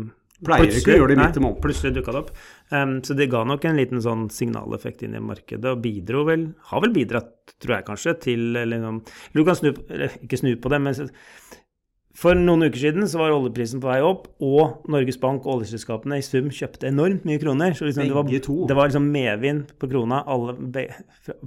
Pleier 0.45 0.77
ikke 0.79 0.95
å 0.95 0.99
gjøre 1.01 1.13
det 1.13 1.19
midt 1.21 1.39
i 1.39 1.43
måneden. 1.43 1.61
Plutselig 1.63 1.95
dukka 1.97 2.15
det 2.15 2.21
opp. 2.23 2.31
Um, 2.73 2.95
så 3.05 3.17
det 3.17 3.29
ga 3.31 3.43
nok 3.47 3.67
en 3.69 3.79
liten 3.79 4.03
sånn 4.03 4.27
signaleffekt 4.33 5.05
inn 5.05 5.17
i 5.17 5.23
markedet, 5.23 5.65
og 5.71 5.83
bidro 5.83 6.23
vel 6.27 6.49
Har 6.71 6.83
vel 6.83 6.93
bidratt, 6.95 7.33
tror 7.61 7.77
jeg 7.77 7.87
kanskje, 7.89 8.15
til 8.23 8.45
liksom 8.57 9.01
Du 9.35 9.43
kan 9.47 9.59
snu 9.59 9.73
ikke 9.73 10.39
snu 10.39 10.55
på 10.61 10.71
det, 10.73 10.81
men 10.83 11.11
for 12.13 12.37
noen 12.37 12.67
uker 12.67 12.77
siden 12.77 13.07
så 13.09 13.17
var 13.17 13.33
oljeprisen 13.33 13.81
på 13.81 13.89
vei 13.89 13.97
opp, 14.05 14.27
og 14.45 14.85
Norges 14.93 15.17
Bank 15.21 15.47
og 15.47 15.57
oljeselskapene 15.57 16.19
i 16.21 16.25
sum 16.25 16.51
kjøpte 16.53 16.91
enormt 16.91 17.25
mye 17.25 17.41
kroner. 17.41 17.73
Så 17.73 17.87
liksom 17.87 18.05
det, 18.05 18.13
var, 18.13 18.27
det, 18.29 18.77
var, 18.77 18.91
liksom 18.91 19.07
medvind 19.15 19.73
på 19.81 19.89
krona 19.89 20.21
alle, 20.29 20.53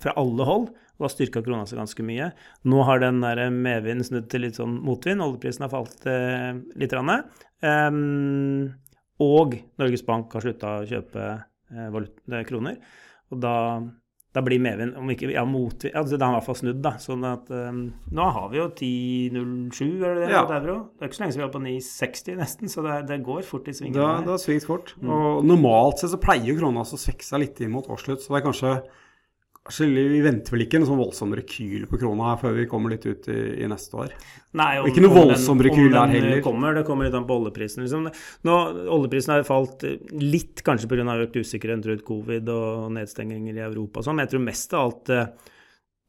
fra 0.03 0.17
alle 0.19 0.49
hold. 0.49 0.73
Og 0.97 1.07
da 1.07 1.13
styrka 1.13 1.45
krona 1.47 1.69
seg 1.69 1.79
ganske 1.79 2.07
mye. 2.09 2.33
Nå 2.67 2.83
har 2.89 3.03
den 3.05 3.23
der 3.23 3.45
medvinden 3.55 4.09
snudd 4.09 4.27
til 4.33 4.43
litt 4.43 4.59
sånn 4.59 4.81
motvind. 4.83 5.23
Oljeprisen 5.23 5.69
har 5.69 5.71
falt 5.71 6.09
eh, 6.11 6.59
litt. 6.81 6.97
Um, 6.97 8.75
og 9.23 9.57
Norges 9.81 10.05
Bank 10.07 10.35
har 10.37 10.45
slutta 10.45 10.79
å 10.81 10.89
kjøpe 10.89 11.29
eh, 11.73 12.43
kroner. 12.49 12.81
Og 13.33 13.41
da 13.43 13.55
da 14.37 14.43
blir 14.45 14.61
medvind 14.61 14.97
om 15.01 15.09
ikke, 15.09 15.31
ja, 15.33 15.47
motvind 15.49 15.95
ja, 15.95 16.03
Det 16.05 16.21
har 16.21 16.35
i 16.35 16.37
hvert 16.37 16.45
fall 16.45 16.59
snudd, 16.59 16.83
da. 16.85 16.93
sånn 17.01 17.25
at 17.25 17.49
um, 17.49 17.81
Nå 18.13 18.27
har 18.37 18.51
vi 18.53 18.59
jo 18.61 18.67
10,07 18.69 19.87
eller 19.95 20.21
det 20.21 20.27
det, 20.27 20.35
ja. 20.35 20.43
euro. 20.59 20.77
Det 20.93 21.07
er 21.07 21.11
ikke 21.11 21.19
så 21.19 21.23
lenge 21.23 21.37
siden 21.37 21.43
vi 21.43 21.47
var 21.47 21.55
på 21.55 21.63
9,60 21.65 22.39
nesten, 22.43 22.73
så 22.73 22.85
det, 22.85 22.99
det, 23.09 23.19
går 23.25 23.47
fort 23.49 23.71
i 23.71 23.75
svingene. 23.77 23.97
Det, 23.97 24.27
det 24.27 24.35
har 24.35 24.43
svingt 24.43 24.69
fort. 24.69 24.93
Mm. 25.01 25.13
Og 25.17 25.49
normalt 25.49 26.03
sett 26.03 26.13
så 26.13 26.21
pleier 26.21 26.59
krona 26.59 26.85
å 26.85 27.01
svekke 27.01 27.25
seg 27.25 27.47
litt 27.47 27.65
inn 27.65 27.73
mot 27.73 27.89
årsslutt, 27.89 28.25
så 28.25 28.35
det 28.35 28.43
er 28.43 28.47
kanskje 28.51 28.77
Altså, 28.77 29.03
vi 29.69 30.21
venter 30.25 30.55
vel 30.55 30.65
ikke 30.67 30.81
en 30.81 30.87
sånn 30.89 31.01
voldsom 31.01 31.33
rekyl 31.37 31.87
på 31.91 31.99
krona 32.01 32.33
her 32.33 32.41
før 32.41 32.55
vi 32.59 32.67
kommer 32.71 32.95
litt 32.95 33.07
ut 33.07 33.29
i, 33.33 33.39
i 33.65 33.71
neste 33.71 33.99
år? 33.99 34.15
Nei, 34.57 34.71
om, 34.81 34.89
ikke 34.89 35.03
noe 35.05 35.15
voldsom 35.15 35.61
rekyl 35.65 35.91
der 35.93 36.13
heller. 36.15 36.39
Kommer, 36.45 36.77
det 36.77 36.85
kommer 36.89 37.09
litt 37.09 37.17
an 37.19 37.27
på 37.29 37.37
oljeprisen. 37.41 37.85
Liksom. 37.85 38.07
Nå, 38.47 38.55
oljeprisen 38.95 39.35
har 39.35 39.45
falt 39.49 39.85
litt 40.15 40.63
kanskje 40.67 40.91
pga. 40.93 41.19
økt 41.27 41.41
usikkerhet 41.43 41.91
rundt 41.91 42.07
covid 42.07 42.49
og 42.55 42.89
nedstenginger 42.97 43.59
i 43.59 43.67
Europa 43.67 44.01
og 44.01 44.09
sånn, 44.09 44.19
men 44.19 44.27
jeg 44.27 44.37
tror 44.37 44.47
mest 44.47 44.77
av 44.77 44.87
alt 44.87 45.13
eh, 45.13 45.53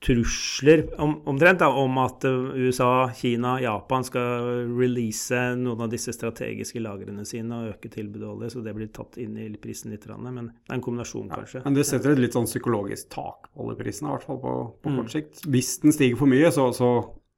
trusler 0.06 1.02
om, 1.02 1.22
omtrent 1.26 1.60
da, 1.60 1.68
om 1.74 1.98
at 1.98 2.26
eh, 2.28 2.32
USA, 2.62 3.10
Kina, 3.18 3.56
Japan 3.62 4.06
skal 4.06 4.46
release 4.78 5.40
noen 5.58 5.82
av 5.88 5.90
disse 5.92 6.14
strategiske 6.14 6.82
lagrene 6.84 7.26
sine 7.26 7.64
og 7.64 7.72
øke 7.74 7.90
tilbudet 7.94 8.30
olje, 8.30 8.52
så 8.54 8.64
det 8.66 8.76
blir 8.78 8.92
tatt 8.94 9.18
inn 9.22 9.38
i 9.42 9.50
prisen 9.62 9.94
litt. 9.94 10.06
Men 10.08 10.52
det 10.52 10.70
er 10.70 10.78
en 10.78 10.86
kombinasjon, 10.86 11.32
kanskje. 11.34 11.62
Ja, 11.64 11.66
men 11.66 11.80
det 11.80 11.88
setter 11.90 12.14
et 12.14 12.22
litt 12.22 12.38
sånn 12.38 12.50
psykologisk 12.50 13.10
tak 13.14 13.50
på 13.54 13.66
oljeprisen, 13.66 14.08
i 14.08 14.14
hvert 14.14 14.28
fall 14.30 14.42
på, 14.44 14.58
på 14.84 14.94
mm. 14.94 15.00
kort 15.02 15.16
sikt. 15.16 15.46
Hvis 15.50 15.78
den 15.82 15.96
stiger 15.96 16.22
for 16.22 16.30
mye, 16.30 16.54
så, 16.54 16.70
så 16.78 16.92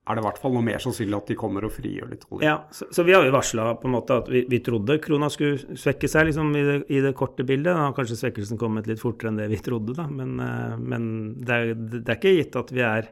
er 0.10 0.18
det 0.18 0.24
i 0.24 0.26
hvert 0.26 0.40
fall 0.42 0.56
noe 0.56 0.66
mer 0.66 0.82
sannsynlig 0.82 1.18
at 1.20 1.30
de 1.30 1.38
kommer 1.38 1.66
og 1.68 1.74
frigjør 1.76 2.10
litt 2.10 2.26
olje. 2.30 2.48
Ja, 2.48 2.56
så, 2.74 2.88
så 2.94 3.06
vi 3.06 3.14
har 3.14 3.28
jo 3.28 3.34
varsla 3.36 3.68
at 3.76 4.32
vi, 4.32 4.42
vi, 4.50 4.60
trodde 4.66 4.98
krona 5.04 5.30
skulle 5.30 5.78
svekke 5.78 6.10
seg 6.10 6.32
liksom, 6.32 6.50
i, 6.58 6.64
det, 6.66 6.78
i, 6.90 7.02
det, 7.06 7.14
korte 7.18 7.46
bildet. 7.46 7.72
Da 7.76 7.86
har 7.86 7.96
kanskje 7.98 8.18
svekkelsen 8.24 8.60
kommet 8.62 8.90
litt 8.90 9.02
fortere 9.02 9.30
enn 9.30 9.38
det 9.38 9.50
vi 9.52 9.62
trodde, 9.64 9.94
da. 10.00 10.08
Men, 10.10 10.40
uh, 10.42 10.76
men 10.82 11.10
det, 11.38 11.60
er, 11.60 11.74
det, 11.78 12.06
er, 12.08 12.18
ikke 12.18 12.36
gitt 12.40 12.58
at 12.58 12.74
vi 12.74 12.86
er 12.86 13.12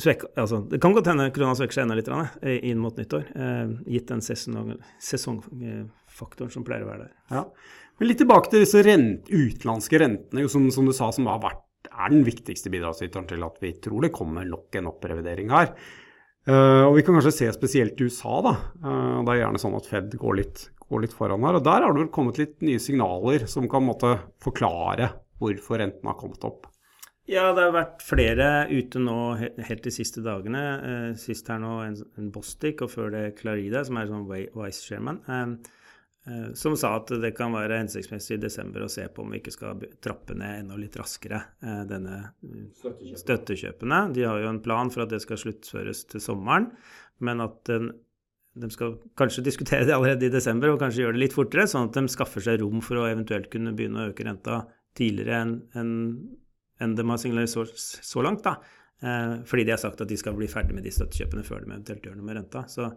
svekka 0.00 0.32
altså, 0.40 0.58
Det 0.66 0.80
kan 0.82 0.94
godt 0.96 1.06
hende 1.12 1.28
krona 1.34 1.54
svekker 1.54 1.76
seg 1.76 1.86
enda 1.86 1.98
litt 1.98 2.10
rann, 2.10 2.32
inn 2.42 2.80
mot 2.82 2.96
nyttår, 2.98 3.28
eh, 3.38 3.74
gitt 3.94 4.08
den 4.10 4.24
sesong, 4.24 4.72
sesongfaktoren 4.98 6.50
som 6.50 6.64
pleier 6.66 6.82
å 6.82 6.90
være 6.90 7.06
der. 7.06 7.12
Ja. 7.30 7.44
Men 8.00 8.10
litt 8.10 8.18
tilbake 8.18 8.50
til 8.50 8.64
disse 8.64 8.82
rent, 8.82 9.30
utenlandske 9.30 10.00
rentene, 10.02 10.48
som, 10.50 10.66
som, 10.74 10.88
du 10.88 10.96
sa, 10.96 11.12
som 11.14 11.30
har 11.30 11.38
vært 11.44 11.62
er 11.94 12.12
den 12.12 12.24
viktigste 12.26 12.72
bidragsyteren 12.72 13.28
til 13.30 13.44
at 13.46 13.60
vi 13.62 13.74
tror 13.82 14.04
det 14.04 14.14
kommer 14.14 14.46
nok 14.48 14.74
en 14.78 14.90
opprevidering 14.90 15.52
her. 15.54 15.72
Uh, 16.44 16.90
og 16.90 16.98
Vi 16.98 17.04
kan 17.04 17.16
kanskje 17.16 17.38
se 17.38 17.50
spesielt 17.56 18.00
i 18.00 18.08
USA. 18.08 18.40
da. 18.44 18.54
Uh, 18.84 19.24
det 19.24 19.32
er 19.32 19.42
gjerne 19.44 19.60
sånn 19.62 19.76
at 19.78 19.88
Fed 19.88 20.16
går 20.20 20.38
litt, 20.42 20.68
går 20.84 21.06
litt, 21.06 21.16
foran 21.16 21.44
her. 21.46 21.56
og 21.56 21.64
Der 21.64 21.86
har 21.86 21.94
det 21.94 22.02
vel 22.02 22.12
kommet 22.12 22.40
litt 22.40 22.60
nye 22.60 22.82
signaler 22.82 23.46
som 23.48 23.68
kan 23.70 23.86
måtte, 23.86 24.18
forklare 24.44 25.14
hvorfor 25.40 25.80
renten 25.80 26.08
har 26.08 26.18
kommet 26.20 26.44
opp. 26.44 26.68
Ja, 27.24 27.54
det 27.56 27.62
har 27.64 27.72
vært 27.72 28.02
flere 28.04 28.48
ute 28.68 29.00
nå 29.00 29.16
helt 29.40 29.86
de 29.86 29.92
siste 29.94 30.20
dagene. 30.24 30.64
Uh, 30.84 31.10
sist 31.16 31.48
her 31.48 31.62
nå 31.62 31.78
en, 31.86 31.96
en 32.20 32.28
Bostic, 32.34 32.84
og 32.84 32.92
før 32.92 33.14
det 33.14 33.24
Clarida, 33.40 33.84
som 33.88 33.96
er 33.96 34.12
sånn 34.12 34.28
vice 34.28 34.84
chairman. 34.84 35.22
Eh, 36.26 36.52
som 36.56 36.76
sa 36.76 36.94
at 36.96 37.10
det 37.20 37.34
kan 37.36 37.52
være 37.52 37.82
hensiktsmessig 37.82 38.38
i 38.38 38.42
desember 38.46 38.86
å 38.86 38.88
se 38.92 39.04
på 39.12 39.24
om 39.24 39.34
vi 39.34 39.42
ikke 39.42 39.52
skal 39.52 39.82
trappe 40.04 40.36
ned 40.38 40.62
enda 40.62 40.78
litt 40.80 40.96
raskere 40.96 41.40
eh, 41.60 41.82
denne 41.88 42.20
eh, 42.44 43.10
støttekjøpene. 43.20 43.98
De 44.16 44.24
har 44.24 44.40
jo 44.40 44.52
en 44.52 44.62
plan 44.64 44.92
for 44.92 45.04
at 45.04 45.12
det 45.12 45.20
skal 45.24 45.40
sluttføres 45.42 46.06
til 46.14 46.24
sommeren, 46.24 46.70
men 47.24 47.44
at 47.44 47.58
den, 47.68 47.90
de 48.56 48.70
skal 48.72 48.96
kanskje 49.20 49.44
diskutere 49.44 49.84
det 49.84 49.96
allerede 49.96 50.30
i 50.30 50.32
desember 50.32 50.72
og 50.72 50.80
kanskje 50.80 51.04
gjøre 51.04 51.18
det 51.18 51.26
litt 51.26 51.36
fortere, 51.36 51.68
sånn 51.68 51.90
at 51.90 51.98
de 51.98 52.14
skaffer 52.14 52.46
seg 52.46 52.62
rom 52.62 52.80
for 52.84 53.02
å 53.02 53.10
eventuelt 53.10 53.50
kunne 53.52 53.74
begynne 53.76 54.06
å 54.06 54.14
øke 54.14 54.24
renta 54.24 54.62
tidligere 54.96 55.42
enn 55.42 55.54
en, 55.76 55.92
en 56.80 56.96
de 56.96 57.06
har 57.10 57.20
signalisert 57.20 57.76
så, 57.76 58.00
så 58.00 58.24
langt. 58.24 58.46
da. 58.46 58.56
Eh, 59.04 59.34
fordi 59.44 59.66
de 59.66 59.74
har 59.74 59.82
sagt 59.82 60.00
at 60.00 60.08
de 60.08 60.16
skal 60.16 60.36
bli 60.38 60.48
ferdig 60.48 60.76
med 60.76 60.86
de 60.86 60.92
støttekjøpene 60.94 61.44
før 61.44 61.64
de 61.64 61.72
eventuelt 61.72 62.06
gjør 62.06 62.16
noe 62.16 62.28
med 62.28 62.38
renta. 62.38 62.64
Så, 62.70 62.88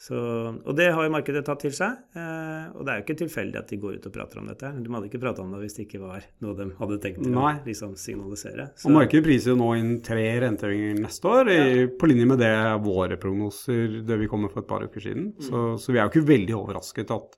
så, 0.00 0.16
og 0.64 0.76
det 0.78 0.86
har 0.96 1.04
jo 1.04 1.12
markedet 1.12 1.42
tatt 1.44 1.60
til 1.60 1.74
seg. 1.76 1.98
Eh, 2.16 2.68
og 2.72 2.86
det 2.86 2.92
er 2.92 3.00
jo 3.00 3.04
ikke 3.04 3.16
tilfeldig 3.20 3.58
at 3.60 3.68
de 3.68 3.78
går 3.82 3.98
ut 3.98 4.06
og 4.08 4.14
prater 4.14 4.40
om 4.40 4.46
dette. 4.48 4.70
De 4.72 4.92
hadde 4.94 5.10
ikke 5.10 5.20
prata 5.20 5.44
om 5.44 5.50
det 5.52 5.60
hvis 5.60 5.76
det 5.76 5.84
ikke 5.84 6.00
var 6.00 6.24
noe 6.40 6.56
de 6.56 6.66
hadde 6.78 6.96
tenkt 7.02 7.26
å 7.28 7.50
liksom, 7.66 7.92
signalisere. 8.00 8.70
Så. 8.80 8.88
Og 8.88 8.96
markedet 8.96 9.26
priser 9.26 9.52
jo 9.52 9.58
nå 9.60 9.68
inn 9.76 9.90
tre 10.06 10.24
renteøkninger 10.46 11.02
neste 11.04 11.28
år, 11.28 11.52
ja. 11.52 11.66
i, 11.68 11.84
på 12.00 12.08
linje 12.08 12.30
med 12.30 12.40
det 12.40 12.54
våre 12.86 13.20
prognoser 13.20 14.00
det 14.08 14.20
vi 14.22 14.30
kom 14.30 14.46
med 14.46 14.54
for 14.54 14.64
et 14.64 14.70
par 14.72 14.88
uker 14.88 15.04
siden. 15.04 15.34
Mm. 15.34 15.44
Så, 15.50 15.66
så, 15.84 15.92
vi 15.92 16.00
er 16.00 16.06
jo 16.06 16.14
ikke 16.14 16.30
veldig 16.32 16.56
overrasket 16.62 17.12
at 17.18 17.36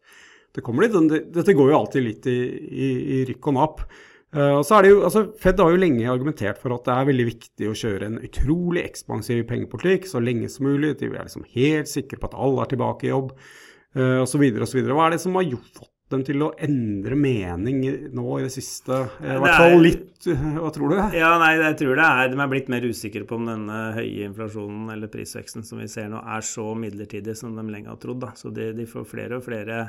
det 0.54 0.62
kommer 0.62 0.86
litt. 0.86 1.18
Dette 1.34 1.58
går 1.58 1.72
jo 1.72 1.80
alltid 1.80 2.06
litt 2.06 2.30
i, 2.30 2.40
i, 2.70 2.92
i 3.18 3.20
rykk 3.32 3.50
og 3.50 3.58
napp. 3.58 3.86
Uh, 4.32 4.56
og 4.56 4.62
så 4.64 4.78
er 4.78 4.86
det 4.86 4.92
jo, 4.94 5.00
altså 5.04 5.26
Fed 5.40 5.60
har 5.60 5.74
jo 5.74 5.80
lenge 5.80 6.08
argumentert 6.08 6.60
for 6.60 6.72
at 6.72 6.86
det 6.86 6.92
er 6.94 7.08
veldig 7.10 7.24
viktig 7.28 7.66
å 7.68 7.76
kjøre 7.76 8.06
en 8.08 8.20
utrolig 8.24 8.84
ekspansiv 8.86 9.42
pengepolitikk 9.50 10.06
så 10.08 10.22
lenge 10.24 10.48
som 10.48 10.70
mulig. 10.70 10.94
De 11.00 11.10
er 11.10 11.26
liksom 11.26 11.44
helt 11.52 11.90
sikre 11.90 12.20
på 12.20 12.30
at 12.30 12.36
alle 12.40 12.64
er 12.64 12.70
tilbake 12.70 13.08
i 13.08 13.10
jobb 13.12 13.34
uh, 13.36 14.22
osv. 14.22 14.46
osv. 14.64 14.78
Hva 14.88 15.08
er 15.08 15.16
det 15.16 15.24
som 15.24 15.36
har 15.36 15.44
gjort, 15.44 15.74
fått 15.76 15.90
dem 16.14 16.22
til 16.24 16.44
å 16.44 16.48
endre 16.64 17.16
mening 17.16 17.82
nå 18.16 18.38
i 18.38 18.46
det 18.46 18.52
siste? 18.54 19.02
I 19.20 19.36
hvert 19.42 19.60
fall 19.60 19.84
litt, 19.84 20.28
hva 20.56 20.72
tror 20.72 20.94
du? 20.94 20.96
Ja, 21.18 21.34
nei, 21.42 21.50
jeg 21.60 21.76
tror 21.82 22.00
det 22.00 22.06
er, 22.08 22.30
De 22.32 22.40
er 22.40 22.52
blitt 22.52 22.70
mer 22.72 22.86
usikre 22.88 23.26
på 23.28 23.36
om 23.36 23.50
denne 23.50 23.82
høye 23.98 24.30
inflasjonen 24.30 24.94
eller 24.94 25.12
prisveksten 25.12 25.66
som 25.68 25.82
vi 25.82 25.90
ser 25.92 26.08
nå, 26.12 26.22
er 26.24 26.46
så 26.46 26.70
midlertidig 26.72 27.36
som 27.36 27.52
de 27.58 27.66
lenge 27.68 27.92
har 27.92 28.00
trodd. 28.00 28.22
Da. 28.24 28.32
Så 28.38 28.52
de, 28.54 28.70
de 28.80 28.88
får 28.88 29.04
flere 29.12 29.40
og 29.40 29.44
flere 29.44 29.82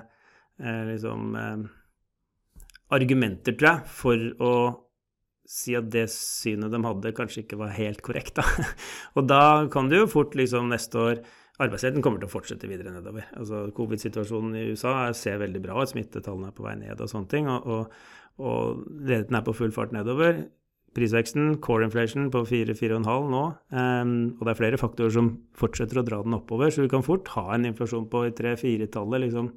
eh, 0.59 0.83
liksom 0.91 1.39
eh, 1.39 1.63
argumenter, 2.93 3.55
tror 3.57 3.69
jeg, 3.69 3.93
for 3.99 4.25
å 4.43 4.55
si 5.49 5.75
at 5.75 5.89
det 5.91 6.07
synet 6.11 6.71
de 6.71 6.79
hadde, 6.85 7.15
kanskje 7.17 7.43
ikke 7.43 7.59
var 7.59 7.75
helt 7.75 8.01
korrekt. 8.05 8.39
Da. 8.39 8.45
Og 9.17 9.27
da 9.29 9.43
kan 9.73 9.89
det 9.91 9.99
jo 9.99 10.11
fort 10.11 10.37
liksom 10.39 10.71
neste 10.71 11.01
år 11.01 11.23
Arbeidsledigheten 11.61 12.01
kommer 12.01 12.17
til 12.17 12.25
å 12.25 12.33
fortsette 12.33 12.65
videre 12.65 12.89
nedover. 12.95 13.27
Altså 13.37 13.67
Covid-situasjonen 13.77 14.55
i 14.57 14.63
USA 14.73 15.11
ser 15.13 15.37
veldig 15.37 15.59
bra 15.61 15.83
ut, 15.83 15.91
smittetallene 15.91 16.49
er 16.49 16.55
på 16.57 16.65
vei 16.65 16.73
ned 16.79 16.97
og 16.97 17.11
sånne 17.11 17.29
ting. 17.29 17.49
Og, 17.51 17.67
og, 17.69 17.99
og 18.41 18.79
ledigheten 18.89 19.37
er 19.37 19.43
på 19.45 19.53
full 19.59 19.75
fart 19.75 19.93
nedover. 19.93 20.39
Prisveksten, 20.97 21.59
core 21.61 21.85
inflation, 21.85 22.31
på 22.33 22.41
4-4,5 22.49 23.29
nå. 23.29 23.43
Um, 23.69 24.15
og 24.39 24.41
det 24.41 24.55
er 24.55 24.59
flere 24.63 24.81
faktorer 24.81 25.13
som 25.13 25.29
fortsetter 25.57 26.01
å 26.01 26.05
dra 26.07 26.23
den 26.25 26.37
oppover, 26.39 26.73
så 26.73 26.87
vi 26.87 26.89
kan 26.89 27.05
fort 27.05 27.29
ha 27.37 27.45
en 27.53 27.69
inflasjon 27.69 28.09
på 28.09 28.25
3-4-tallet 28.41 29.27
liksom 29.27 29.53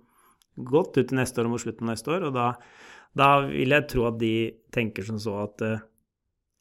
godt 0.69 1.01
ut 1.01 1.09
til 1.09 1.17
neste 1.17 1.41
år 1.41 1.49
og 1.49 1.57
mot 1.57 1.65
slutten 1.65 1.89
av 1.89 1.97
neste 1.97 2.13
år. 2.13 2.29
og 2.29 2.37
da 2.37 2.51
da 3.17 3.31
vil 3.49 3.73
jeg 3.73 3.89
tro 3.91 4.07
at 4.11 4.21
de 4.21 4.35
tenker 4.75 5.07
som 5.07 5.19
så 5.21 5.39
at 5.47 5.65
eh, 5.65 5.83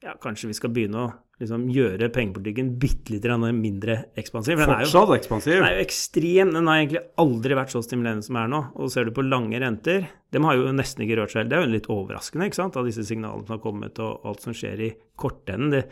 ja, 0.06 0.16
kanskje 0.22 0.52
vi 0.52 0.58
skal 0.58 0.72
begynne 0.72 1.02
å 1.02 1.12
liksom, 1.42 1.68
gjøre 1.74 2.10
pengepolitikken 2.16 2.74
bitte 2.80 3.16
litt 3.16 3.28
mindre 3.58 3.98
ekspansiv. 4.16 4.62
Den 4.62 4.72
er 4.72 4.86
jo, 4.86 5.04
ekspansiv? 5.18 5.58
Den 5.58 5.68
er 5.68 5.78
jo 5.78 5.86
ekstrem. 5.86 6.54
Den 6.56 6.70
har 6.70 6.82
egentlig 6.82 7.04
aldri 7.22 7.60
vært 7.60 7.76
så 7.76 7.84
stimulerende 7.84 8.28
som 8.28 8.40
er 8.40 8.52
nå. 8.52 8.62
Og 8.76 8.92
ser 8.94 9.08
du 9.08 9.16
på 9.16 9.26
lange 9.26 9.60
renter, 9.60 10.08
de 10.32 10.44
har 10.46 10.60
jo 10.60 10.72
nesten 10.76 11.06
ikke 11.06 11.20
rørt 11.22 11.34
seg 11.34 11.44
helt. 11.44 11.52
Det 11.52 11.60
er 11.60 11.66
jo 11.66 11.74
litt 11.76 11.92
overraskende 11.92 12.50
ikke 12.50 12.62
sant, 12.62 12.80
av 12.80 12.88
disse 12.88 13.08
signalene 13.08 13.48
som 13.48 13.58
har 13.58 13.64
kommet, 13.66 14.04
og 14.04 14.30
alt 14.30 14.46
som 14.46 14.56
skjer 14.56 14.86
i 14.88 14.94
kortenden. 15.20 15.74
Det, 15.76 15.84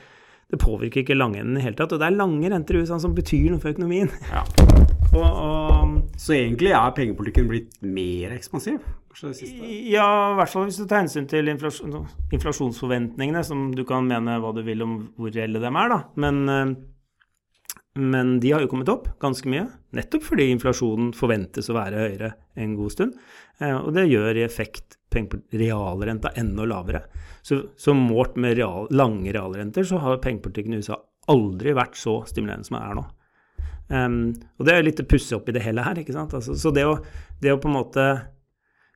det 0.53 0.62
påvirker 0.63 1.03
ikke 1.03 1.17
langenden 1.17 1.58
i 1.58 1.62
det 1.62 1.67
hele 1.67 1.82
tatt. 1.82 1.96
Og 1.96 2.03
det 2.03 2.08
er 2.08 2.22
lange 2.22 2.53
renter 2.53 2.79
i 2.79 2.86
USA 2.86 3.01
som 3.03 3.17
betyr 3.17 3.51
noe 3.51 3.63
for 3.63 3.75
økonomien. 3.75 4.13
Ja. 4.32 4.48
Og, 5.13 5.22
og, 5.22 5.98
så 6.17 6.36
egentlig 6.38 6.72
er 6.74 6.93
pengepolitikken 6.98 7.50
blitt 7.50 7.75
mer 7.86 8.34
ekspansiv? 8.34 8.79
Ja, 9.22 10.08
i 10.32 10.38
hvert 10.39 10.50
fall 10.50 10.65
hvis 10.65 10.79
du 10.82 10.88
tar 10.89 11.03
hensyn 11.03 11.27
til 11.29 11.51
inflasjon, 11.51 12.08
inflasjonsforventningene, 12.34 13.43
som 13.46 13.67
du 13.75 13.84
kan 13.86 14.08
mene 14.10 14.39
hva 14.41 14.53
du 14.55 14.63
vil 14.65 14.82
om 14.86 14.96
hvor 15.20 15.34
reelle 15.36 15.62
de 15.62 15.70
er, 15.70 15.93
da. 15.93 16.00
Men, 16.24 16.41
eh, 16.50 16.74
men, 18.01 18.39
de 18.41 18.55
har 18.55 18.65
jo 18.65 18.72
kommet 18.72 18.89
opp 18.89 19.12
ganske 19.22 19.50
mye, 19.53 19.67
nettopp 19.93 20.25
fordi 20.32 20.50
inflasjonen 20.55 21.13
forventes 21.17 21.70
å 21.70 21.77
være 21.77 22.08
høyere 22.08 22.34
en 22.58 22.75
god 22.79 22.96
stund. 22.96 23.17
Eh, 23.60 23.77
og 23.77 23.93
det 23.93 24.10
gjør 24.10 24.41
i 24.41 24.48
effekt 24.48 24.98
realrenta 25.13 26.32
enda 26.41 26.65
lavere. 26.65 27.03
Så, 27.46 27.60
så 27.77 27.93
målt 27.93 28.34
med 28.41 28.58
real, 28.58 28.89
lange 28.89 29.29
realrenter 29.36 29.86
så 29.86 30.01
har 30.01 30.24
pengepolitikken 30.24 30.74
i 30.74 30.82
USA 30.82 30.98
aldri 31.29 31.75
vært 31.77 32.00
så 32.01 32.24
stimulerende 32.25 32.65
som 32.65 32.79
den 32.79 32.88
er 32.88 32.98
nå. 32.98 33.12
Um, 33.93 34.33
og 34.57 34.65
det 34.65 34.73
er 34.73 34.79
jo 34.81 34.88
litt 34.88 35.01
å 35.03 35.09
pusse 35.09 35.35
opp 35.38 35.50
i 35.51 35.55
det 35.55 35.63
hele 35.65 35.83
her. 35.85 36.00
ikke 36.01 36.15
sant? 36.15 36.33
Altså, 36.33 36.55
så 36.57 36.71
det 36.73 36.85
å, 36.89 36.95
det 37.43 37.53
å, 37.53 37.59
på 37.62 37.69
en 37.69 37.77
måte 37.77 38.05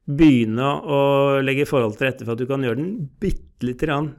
begynne 0.07 0.69
å 0.87 0.99
legge 1.43 1.67
forhold 1.67 1.97
til 1.97 2.09
rette 2.09 2.25
for 2.25 2.33
at 2.33 2.41
du 2.41 2.47
kan 2.49 2.63
gjøre 2.63 2.79
den 2.79 2.93
bitte 3.21 3.67
lite 3.67 3.89
grann 3.89 4.13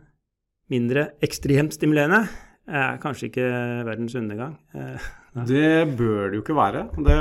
mindre 0.68 1.14
ekstremt 1.24 1.72
stimulerende, 1.72 2.26
er 2.68 2.98
kanskje 3.00 3.30
ikke 3.30 3.46
verdens 3.88 4.14
undergang. 4.20 4.58
Uh, 4.76 5.00
det 5.48 5.88
bør 5.96 6.28
det 6.28 6.38
jo 6.38 6.44
ikke 6.44 6.58
være. 6.58 6.84
Det, 7.00 7.18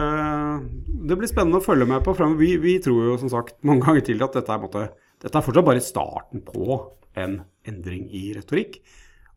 det, 1.07 1.15
blir 1.15 1.31
spennende 1.31 1.61
å 1.61 1.63
følge 1.65 1.87
med 1.87 2.03
på. 2.03 2.15
Vi, 2.39 2.53
vi, 2.61 2.77
tror 2.83 3.11
jo 3.11 3.17
som 3.21 3.31
sagt 3.31 3.57
mange 3.67 3.85
ganger 3.87 4.05
til 4.09 4.23
at 4.25 4.35
dette 4.35 4.53
er, 4.53 4.63
måte, 4.63 4.87
dette 5.23 5.39
er 5.39 5.45
fortsatt 5.45 5.67
bare 5.69 5.83
starten 5.83 6.43
på 6.45 6.81
en 7.17 7.39
endring 7.67 8.09
i 8.11 8.29
retorikk. 8.35 8.81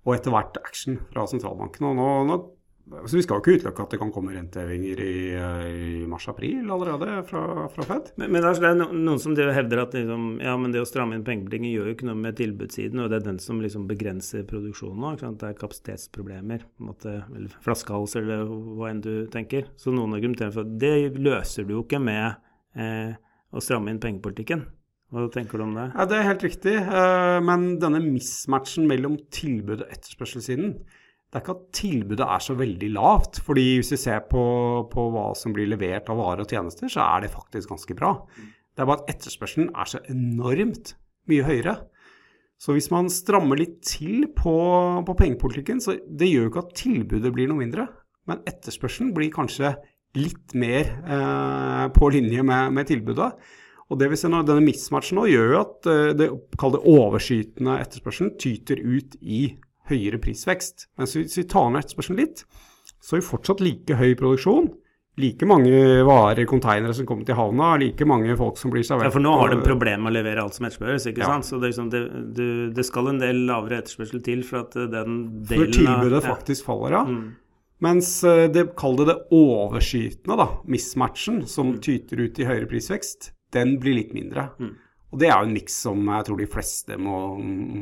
Og 0.09 0.17
etter 0.17 0.35
hvert 0.35 0.59
action 0.65 0.99
fra 1.12 1.27
sentralbanken. 1.31 1.87
Og 1.91 1.99
nå, 1.99 2.09
nå 2.27 2.41
så 2.91 3.17
Vi 3.17 3.23
skal 3.23 3.39
jo 3.39 3.43
ikke 3.45 3.61
utelukke 3.61 3.85
at 3.85 3.93
det 3.95 3.99
kan 4.01 4.11
komme 4.15 4.33
rentehevinger 4.35 5.03
i, 5.05 5.15
i 6.01 6.07
mars-april 6.11 6.71
allerede 6.75 7.21
fra, 7.29 7.43
fra 7.71 7.87
Fed. 7.87 8.11
Men, 8.19 8.33
men 8.35 8.43
det 8.45 8.67
er 8.67 8.81
noen 8.81 9.21
som 9.23 9.37
hevder 9.39 9.83
at 9.85 9.95
liksom, 9.95 10.27
ja, 10.43 10.57
men 10.59 10.75
det 10.75 10.83
å 10.83 10.89
stramme 10.89 11.17
inn 11.17 11.25
pengepolitikken 11.27 11.71
gjør 11.71 11.91
jo 11.91 11.95
ikke 11.97 12.09
noe 12.09 12.19
med 12.19 12.39
tilbudssiden, 12.41 13.03
og 13.03 13.13
det 13.13 13.21
er 13.21 13.29
den 13.29 13.41
som 13.43 13.63
liksom 13.63 13.87
begrenser 13.91 14.47
produksjonen 14.49 15.05
nå. 15.05 15.15
Det 15.39 15.53
er 15.53 15.61
kapasitetsproblemer, 15.61 16.67
måte, 16.83 17.15
eller 17.29 17.55
flaskehals 17.65 18.17
eller 18.21 18.45
hva 18.49 18.91
enn 18.91 19.05
du 19.05 19.15
tenker. 19.33 19.71
Så 19.81 19.95
noen 19.95 20.19
argumenterer 20.19 20.55
for 20.55 20.67
at 20.67 20.77
det 20.83 21.21
løser 21.21 21.69
du 21.69 21.77
jo 21.77 21.85
ikke 21.87 22.03
med 22.03 22.27
eh, 22.75 23.15
å 23.51 23.63
stramme 23.63 23.95
inn 23.95 24.03
pengepolitikken. 24.03 24.67
Hva 25.11 25.27
tenker 25.35 25.59
du 25.59 25.67
om 25.67 25.75
det? 25.75 25.89
Ja, 25.95 26.07
Det 26.07 26.19
er 26.19 26.29
helt 26.29 26.47
riktig, 26.47 26.75
eh, 26.79 27.39
men 27.43 27.79
denne 27.83 28.03
mismatchen 28.03 28.87
mellom 28.91 29.19
tilbud 29.35 29.83
og 29.83 29.95
etterspørselssiden 29.95 30.75
det 31.31 31.39
er 31.39 31.45
ikke 31.45 31.55
at 31.55 31.67
tilbudet 31.79 32.27
er 32.27 32.43
så 32.43 32.57
veldig 32.59 32.89
lavt. 32.97 33.39
fordi 33.47 33.67
hvis 33.79 33.93
vi 33.95 34.01
ser 34.03 34.25
på, 34.27 34.43
på, 34.91 35.05
hva 35.15 35.29
som 35.39 35.55
blir 35.55 35.71
levert 35.71 36.11
av 36.11 36.19
varer 36.19 36.43
og 36.43 36.51
tjenester, 36.51 36.91
så 36.91 37.05
er 37.05 37.23
det 37.23 37.31
faktisk 37.31 37.71
ganske 37.71 37.95
bra. 37.95 38.17
Det 38.75 38.83
er 38.83 38.89
bare 38.91 39.05
at 39.05 39.13
etterspørselen 39.15 39.71
er 39.71 39.87
så 39.87 40.01
enormt 40.11 40.97
mye 41.31 41.47
høyere. 41.47 41.77
Så 42.61 42.75
hvis 42.75 42.91
man 42.93 43.09
strammer 43.09 43.57
litt 43.57 43.79
til 43.87 44.27
på, 44.37 44.57
på 45.07 45.17
pengepolitikken, 45.17 45.79
så 45.81 45.97
det 46.03 46.29
gjør 46.29 46.49
jo 46.49 46.51
ikke 46.51 46.65
at 46.67 46.75
tilbudet 46.83 47.33
blir 47.37 47.49
noe 47.49 47.63
mindre. 47.63 47.87
Men 48.29 48.43
etterspørselen 48.51 49.15
blir 49.17 49.31
kanskje 49.33 49.77
litt 50.19 50.53
mer 50.59 50.91
eh, 51.07 51.87
på 51.95 52.11
linje 52.11 52.43
med, 52.43 52.75
med, 52.75 52.91
tilbudet. 52.91 53.31
Og 53.91 53.99
det 53.99 54.11
vi 54.11 54.19
ser 54.19 54.35
nå, 54.35 54.43
Denne 54.47 54.67
mismatchen 54.67 55.19
nå 55.19 55.29
gjør 55.31 55.55
jo 55.55 55.61
at 55.63 55.91
eh, 55.91 56.13
det, 56.19 56.29
det 56.35 56.85
overskytende 56.91 57.79
etterspørselen 57.85 58.35
tyter 58.43 58.83
ut 58.83 59.15
i 59.23 59.45
høyere 59.91 60.21
prisvekst. 60.23 60.89
Mens 61.01 61.17
hvis 61.19 61.39
vi 61.41 61.49
tar 61.51 61.71
ned 61.71 61.85
etterspørselen 61.85 62.23
litt, 62.23 62.45
så 63.01 63.17
har 63.17 63.23
vi 63.23 63.29
fortsatt 63.31 63.65
like 63.65 63.99
høy 63.99 64.15
produksjon. 64.19 64.71
Like 65.21 65.45
mange 65.45 65.75
varer, 66.07 66.47
konteinere 66.49 66.95
som 66.97 67.05
kommer 67.09 67.27
til 67.29 67.37
havna, 67.37 67.75
like 67.83 68.07
mange 68.09 68.33
folk 68.39 68.57
som 68.61 68.73
blir 68.73 68.85
servert. 68.87 69.11
Ja, 69.11 69.13
For 69.13 69.25
nå 69.25 69.35
har 69.37 69.53
de 69.53 69.59
problemer 69.65 70.07
med 70.07 70.15
å 70.15 70.17
levere 70.17 70.45
alt 70.45 70.57
som 70.57 70.69
etterspørres, 70.69 71.09
ikke 71.11 71.25
ja. 71.25 71.33
sant. 71.35 71.49
Så 71.49 71.59
det, 71.59 71.73
liksom, 71.73 71.91
det, 71.93 72.03
du, 72.37 72.47
det, 72.77 72.87
skal 72.89 73.11
en 73.11 73.21
del 73.21 73.43
lavere 73.51 73.83
etterspørsel 73.83 74.23
til 74.25 74.45
for 74.47 74.63
at 74.63 74.79
den 74.79 75.19
delen 75.51 75.67
For 75.67 75.75
tilbudet 75.77 76.23
av, 76.23 76.29
faktisk 76.31 76.71
faller, 76.71 76.97
ja. 76.97 77.03
Mm. 77.11 77.27
Mens 77.85 78.13
eh, 78.29 78.47
det, 78.53 78.67
kall 78.79 78.97
det 79.01 79.09
det 79.11 79.19
overskytende, 79.35 80.37
da, 80.41 80.49
mismatchen, 80.71 81.43
som 81.49 81.75
mm. 81.75 81.83
tyter 81.85 82.25
ut 82.25 82.41
i 82.41 82.49
høyere 82.49 82.69
prisvekst, 82.71 83.33
den 83.57 83.77
blir 83.83 83.99
litt 83.99 84.15
mindre. 84.17 84.51
Mm. 84.61 84.75
Og 85.11 85.19
det 85.19 85.26
er 85.26 85.40
jo 85.40 85.49
en 85.49 85.55
miks 85.55 85.75
som 85.87 86.02
jeg 86.07 86.26
tror 86.26 86.38
de 86.38 86.47
fleste 86.50 86.97
må, 87.02 87.14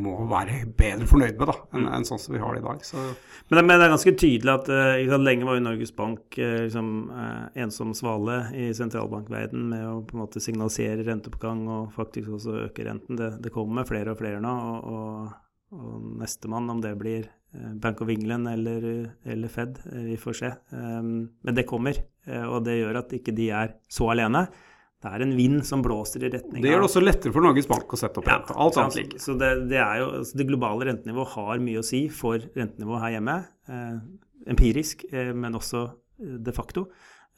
må 0.00 0.14
være 0.30 0.62
bedre 0.78 1.08
fornøyd 1.08 1.36
med 1.36 1.50
da, 1.50 1.56
enn 1.76 1.88
en 1.98 2.06
sånn 2.08 2.20
som 2.22 2.32
vi 2.32 2.40
har 2.40 2.56
det 2.56 2.62
i 2.62 2.64
dag. 2.64 2.84
Men 2.88 3.58
det, 3.58 3.64
men, 3.68 3.74
det, 3.74 3.84
er 3.84 3.92
ganske 3.92 4.14
tydelig 4.22 4.52
at 4.54 4.70
uh, 4.72 5.16
lenge 5.20 5.48
var 5.48 5.58
jo 5.58 5.64
Norges 5.66 5.92
Bank 5.96 6.38
uh, 6.40 6.54
liksom, 6.64 6.88
uh, 7.12 7.42
ensom 7.60 7.92
svale 7.96 8.38
i 8.56 8.70
sentralbankverden 8.76 9.66
med 9.74 9.84
å 9.90 9.98
på 10.08 10.16
en 10.16 10.22
måte 10.22 10.40
signalisere 10.40 11.04
renteoppgang 11.04 11.66
og 11.68 11.90
faktisk 11.96 12.38
også 12.38 12.62
øke 12.64 12.88
renten. 12.88 13.20
Det, 13.20 13.34
det 13.44 13.52
kommer 13.52 13.88
flere 13.88 14.14
og 14.14 14.22
flere 14.22 14.40
nå. 14.44 14.54
og, 14.72 14.88
og, 14.88 15.36
og 15.76 16.08
nestemann, 16.22 16.70
om 16.72 16.80
det 16.80 16.94
blir 16.96 17.28
Bank 17.80 18.00
of 18.04 18.10
England 18.12 18.48
eller, 18.48 18.88
eller 19.24 19.52
Fed, 19.52 19.78
vi 20.04 20.16
får 20.20 20.34
se. 20.36 20.50
Men 20.72 21.56
det 21.56 21.64
kommer, 21.68 21.96
og 22.44 22.60
det 22.66 22.74
gjør 22.76 22.98
at 23.00 23.14
ikke 23.16 23.32
de 23.36 23.46
er 23.56 23.72
så 23.92 24.10
alene 24.12 24.42
det 24.98 25.10
er 25.14 25.22
en 25.22 25.34
vind 25.38 25.60
som 25.66 25.82
blåser 25.84 26.24
i 26.26 26.30
retning 26.32 26.62
Det 26.64 26.72
gjør 26.72 26.80
det 26.82 26.88
også 26.88 27.02
lettere 27.04 27.34
for 27.34 27.44
Norges 27.44 27.68
Bank 27.70 27.92
å 27.94 27.98
sette 28.00 28.18
opp 28.18 28.26
renta. 28.26 28.54
Ja, 28.56 28.64
alt 28.64 28.78
annet 28.82 28.96
ligger. 28.98 29.20
Så 29.22 29.36
det, 29.38 29.50
det, 29.70 29.78
er 29.78 30.00
jo, 30.02 30.08
altså 30.20 30.40
det 30.40 30.46
globale 30.48 30.88
rentenivået 30.88 31.34
har 31.36 31.62
mye 31.62 31.82
å 31.82 31.86
si 31.86 32.00
for 32.10 32.42
rentenivået 32.58 33.04
her 33.04 33.14
hjemme. 33.14 33.36
Eh, 33.70 34.00
empirisk, 34.50 35.04
eh, 35.12 35.30
men 35.38 35.54
også 35.58 35.84
eh, 35.86 36.34
de 36.48 36.54
facto. 36.56 36.88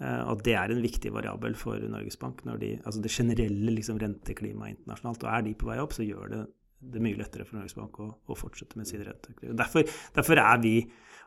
Eh, 0.00 0.22
og 0.32 0.40
det 0.46 0.54
er 0.56 0.72
en 0.72 0.80
viktig 0.80 1.12
variabel 1.12 1.56
for 1.58 1.82
Norges 1.92 2.16
Bank. 2.20 2.40
Når 2.48 2.62
de, 2.62 2.70
altså 2.80 3.04
det 3.04 3.12
generelle 3.12 3.76
liksom, 3.76 4.00
renteklimaet 4.00 4.78
internasjonalt. 4.78 5.26
Og 5.26 5.34
er 5.34 5.46
de 5.50 5.54
på 5.60 5.68
vei 5.68 5.78
opp, 5.82 5.96
så 5.96 6.06
gjør 6.06 6.32
det 6.32 6.42
det 6.80 7.04
mye 7.04 7.18
lettere 7.18 7.44
for 7.44 7.58
Norges 7.58 7.76
Bank 7.76 7.98
å, 8.00 8.08
å 8.24 8.38
fortsette 8.38 8.80
med 8.80 8.88
sin 8.88 9.04
renteklima. 9.04 9.52
Derfor, 9.58 9.84
derfor, 10.16 10.40
er 10.40 10.62
vi, 10.62 10.74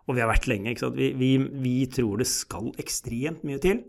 og 0.08 0.18
vi 0.18 0.24
har 0.24 0.32
vært 0.32 0.50
lenge, 0.50 0.74
vi, 0.98 1.12
vi, 1.20 1.36
vi, 1.62 1.76
tror 1.94 2.24
det 2.24 2.30
skal 2.32 2.72
ekstremt 2.82 3.46
mye 3.46 3.62
til 3.62 3.84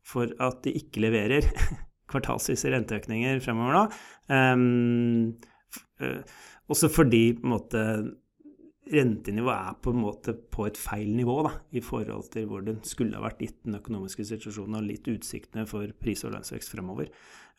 for 0.00 0.32
at 0.40 0.62
de 0.64 0.72
ikke 0.80 1.04
leverer 1.04 1.44
kvartalsvise 2.10 2.72
renteøkninger 2.74 3.40
fremover 3.44 3.76
nå. 3.76 3.84
Um, 4.30 5.38
også 6.70 6.90
fordi 6.92 7.24
måte, 7.46 7.82
rentenivået 8.90 9.54
er 9.54 9.76
på 9.82 9.92
en 9.94 10.02
måte 10.02 10.34
på 10.34 10.66
et 10.66 10.78
feil 10.80 11.12
nivå 11.14 11.36
da, 11.46 11.52
i 11.76 11.82
forhold 11.84 12.30
til 12.32 12.48
hvor 12.50 12.64
den 12.66 12.80
skulle 12.86 13.16
ha 13.18 13.24
vært 13.24 13.42
gitt 13.42 13.60
den 13.66 13.78
økonomiske 13.78 14.26
situasjonen 14.32 14.80
og 14.80 14.88
litt 14.88 15.06
utsiktene 15.10 15.66
for 15.70 15.90
pris- 16.00 16.24
og 16.26 16.34
lønnsvekst 16.34 16.74
fremover. 16.74 17.10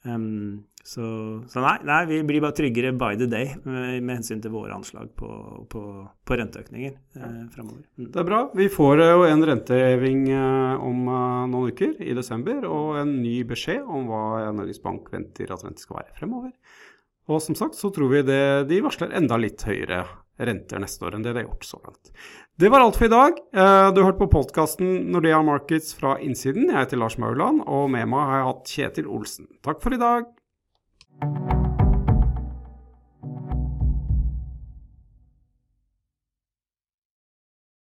Um, 0.03 0.63
så, 0.83 1.03
så 1.51 1.61
nei, 1.61 1.75
nei, 1.85 1.99
vi 2.09 2.19
blir 2.25 2.41
bare 2.41 2.55
tryggere 2.57 2.89
by 2.97 3.13
the 3.19 3.27
day 3.29 3.51
med, 3.67 4.01
med 4.01 4.17
hensyn 4.17 4.39
til 4.41 4.53
våre 4.53 4.73
anslag 4.73 5.11
på, 5.17 5.29
på, 5.69 5.81
på 6.25 6.37
renteøkninger 6.39 6.95
eh, 7.19 7.43
fremover. 7.53 7.83
Mm. 7.99 8.07
Det 8.07 8.21
er 8.21 8.25
bra. 8.25 8.39
Vi 8.57 8.67
får 8.73 9.03
jo 9.05 9.27
en 9.27 9.45
renteheving 9.51 10.23
eh, 10.33 10.85
om 10.89 11.03
eh, 11.05 11.43
noen 11.53 11.75
uker, 11.75 11.93
i 12.01 12.15
desember, 12.17 12.65
og 12.65 12.97
en 13.03 13.13
ny 13.21 13.35
beskjed 13.47 13.85
om 13.85 14.09
hva 14.09 14.49
Norges 14.57 14.81
Bank 14.81 15.11
venter 15.13 15.53
at 15.53 15.67
rente 15.67 15.85
skal 15.85 16.01
være 16.01 16.17
fremover. 16.17 16.55
Og 17.29 17.43
som 17.45 17.55
sagt 17.55 17.77
så 17.77 17.93
tror 17.93 18.09
vi 18.15 18.25
det, 18.25 18.41
de 18.71 18.81
varsler 18.81 19.13
enda 19.21 19.37
litt 19.37 19.61
høyere 19.67 20.01
renter 20.47 20.81
neste 20.81 21.05
år 21.07 21.17
enn 21.17 21.25
det 21.25 21.33
de 21.35 21.43
har 21.43 21.49
gjort 21.49 21.67
så 21.67 21.79
langt. 21.83 22.11
Det 22.59 22.69
var 22.71 22.83
alt 22.83 22.99
for 22.99 23.07
i 23.07 23.13
dag. 23.13 23.41
Eh, 23.53 23.87
du 23.93 24.01
har 24.01 24.11
hørt 24.11 24.21
på 24.21 24.29
podkasten 24.35 25.11
Nordea 25.13 25.41
Markets 25.45 25.95
fra 25.97 26.17
innsiden. 26.19 26.69
Jeg 26.69 26.77
heter 26.77 27.01
Lars 27.01 27.17
Mauland, 27.21 27.63
og 27.65 27.89
med 27.93 28.09
meg 28.11 28.29
har 28.29 28.41
jeg 28.41 28.49
hatt 28.51 28.75
Kjetil 28.75 29.11
Olsen. 29.11 29.51
Takk 29.65 29.83
for 29.83 29.97
i 29.97 30.01
dag. 30.01 30.29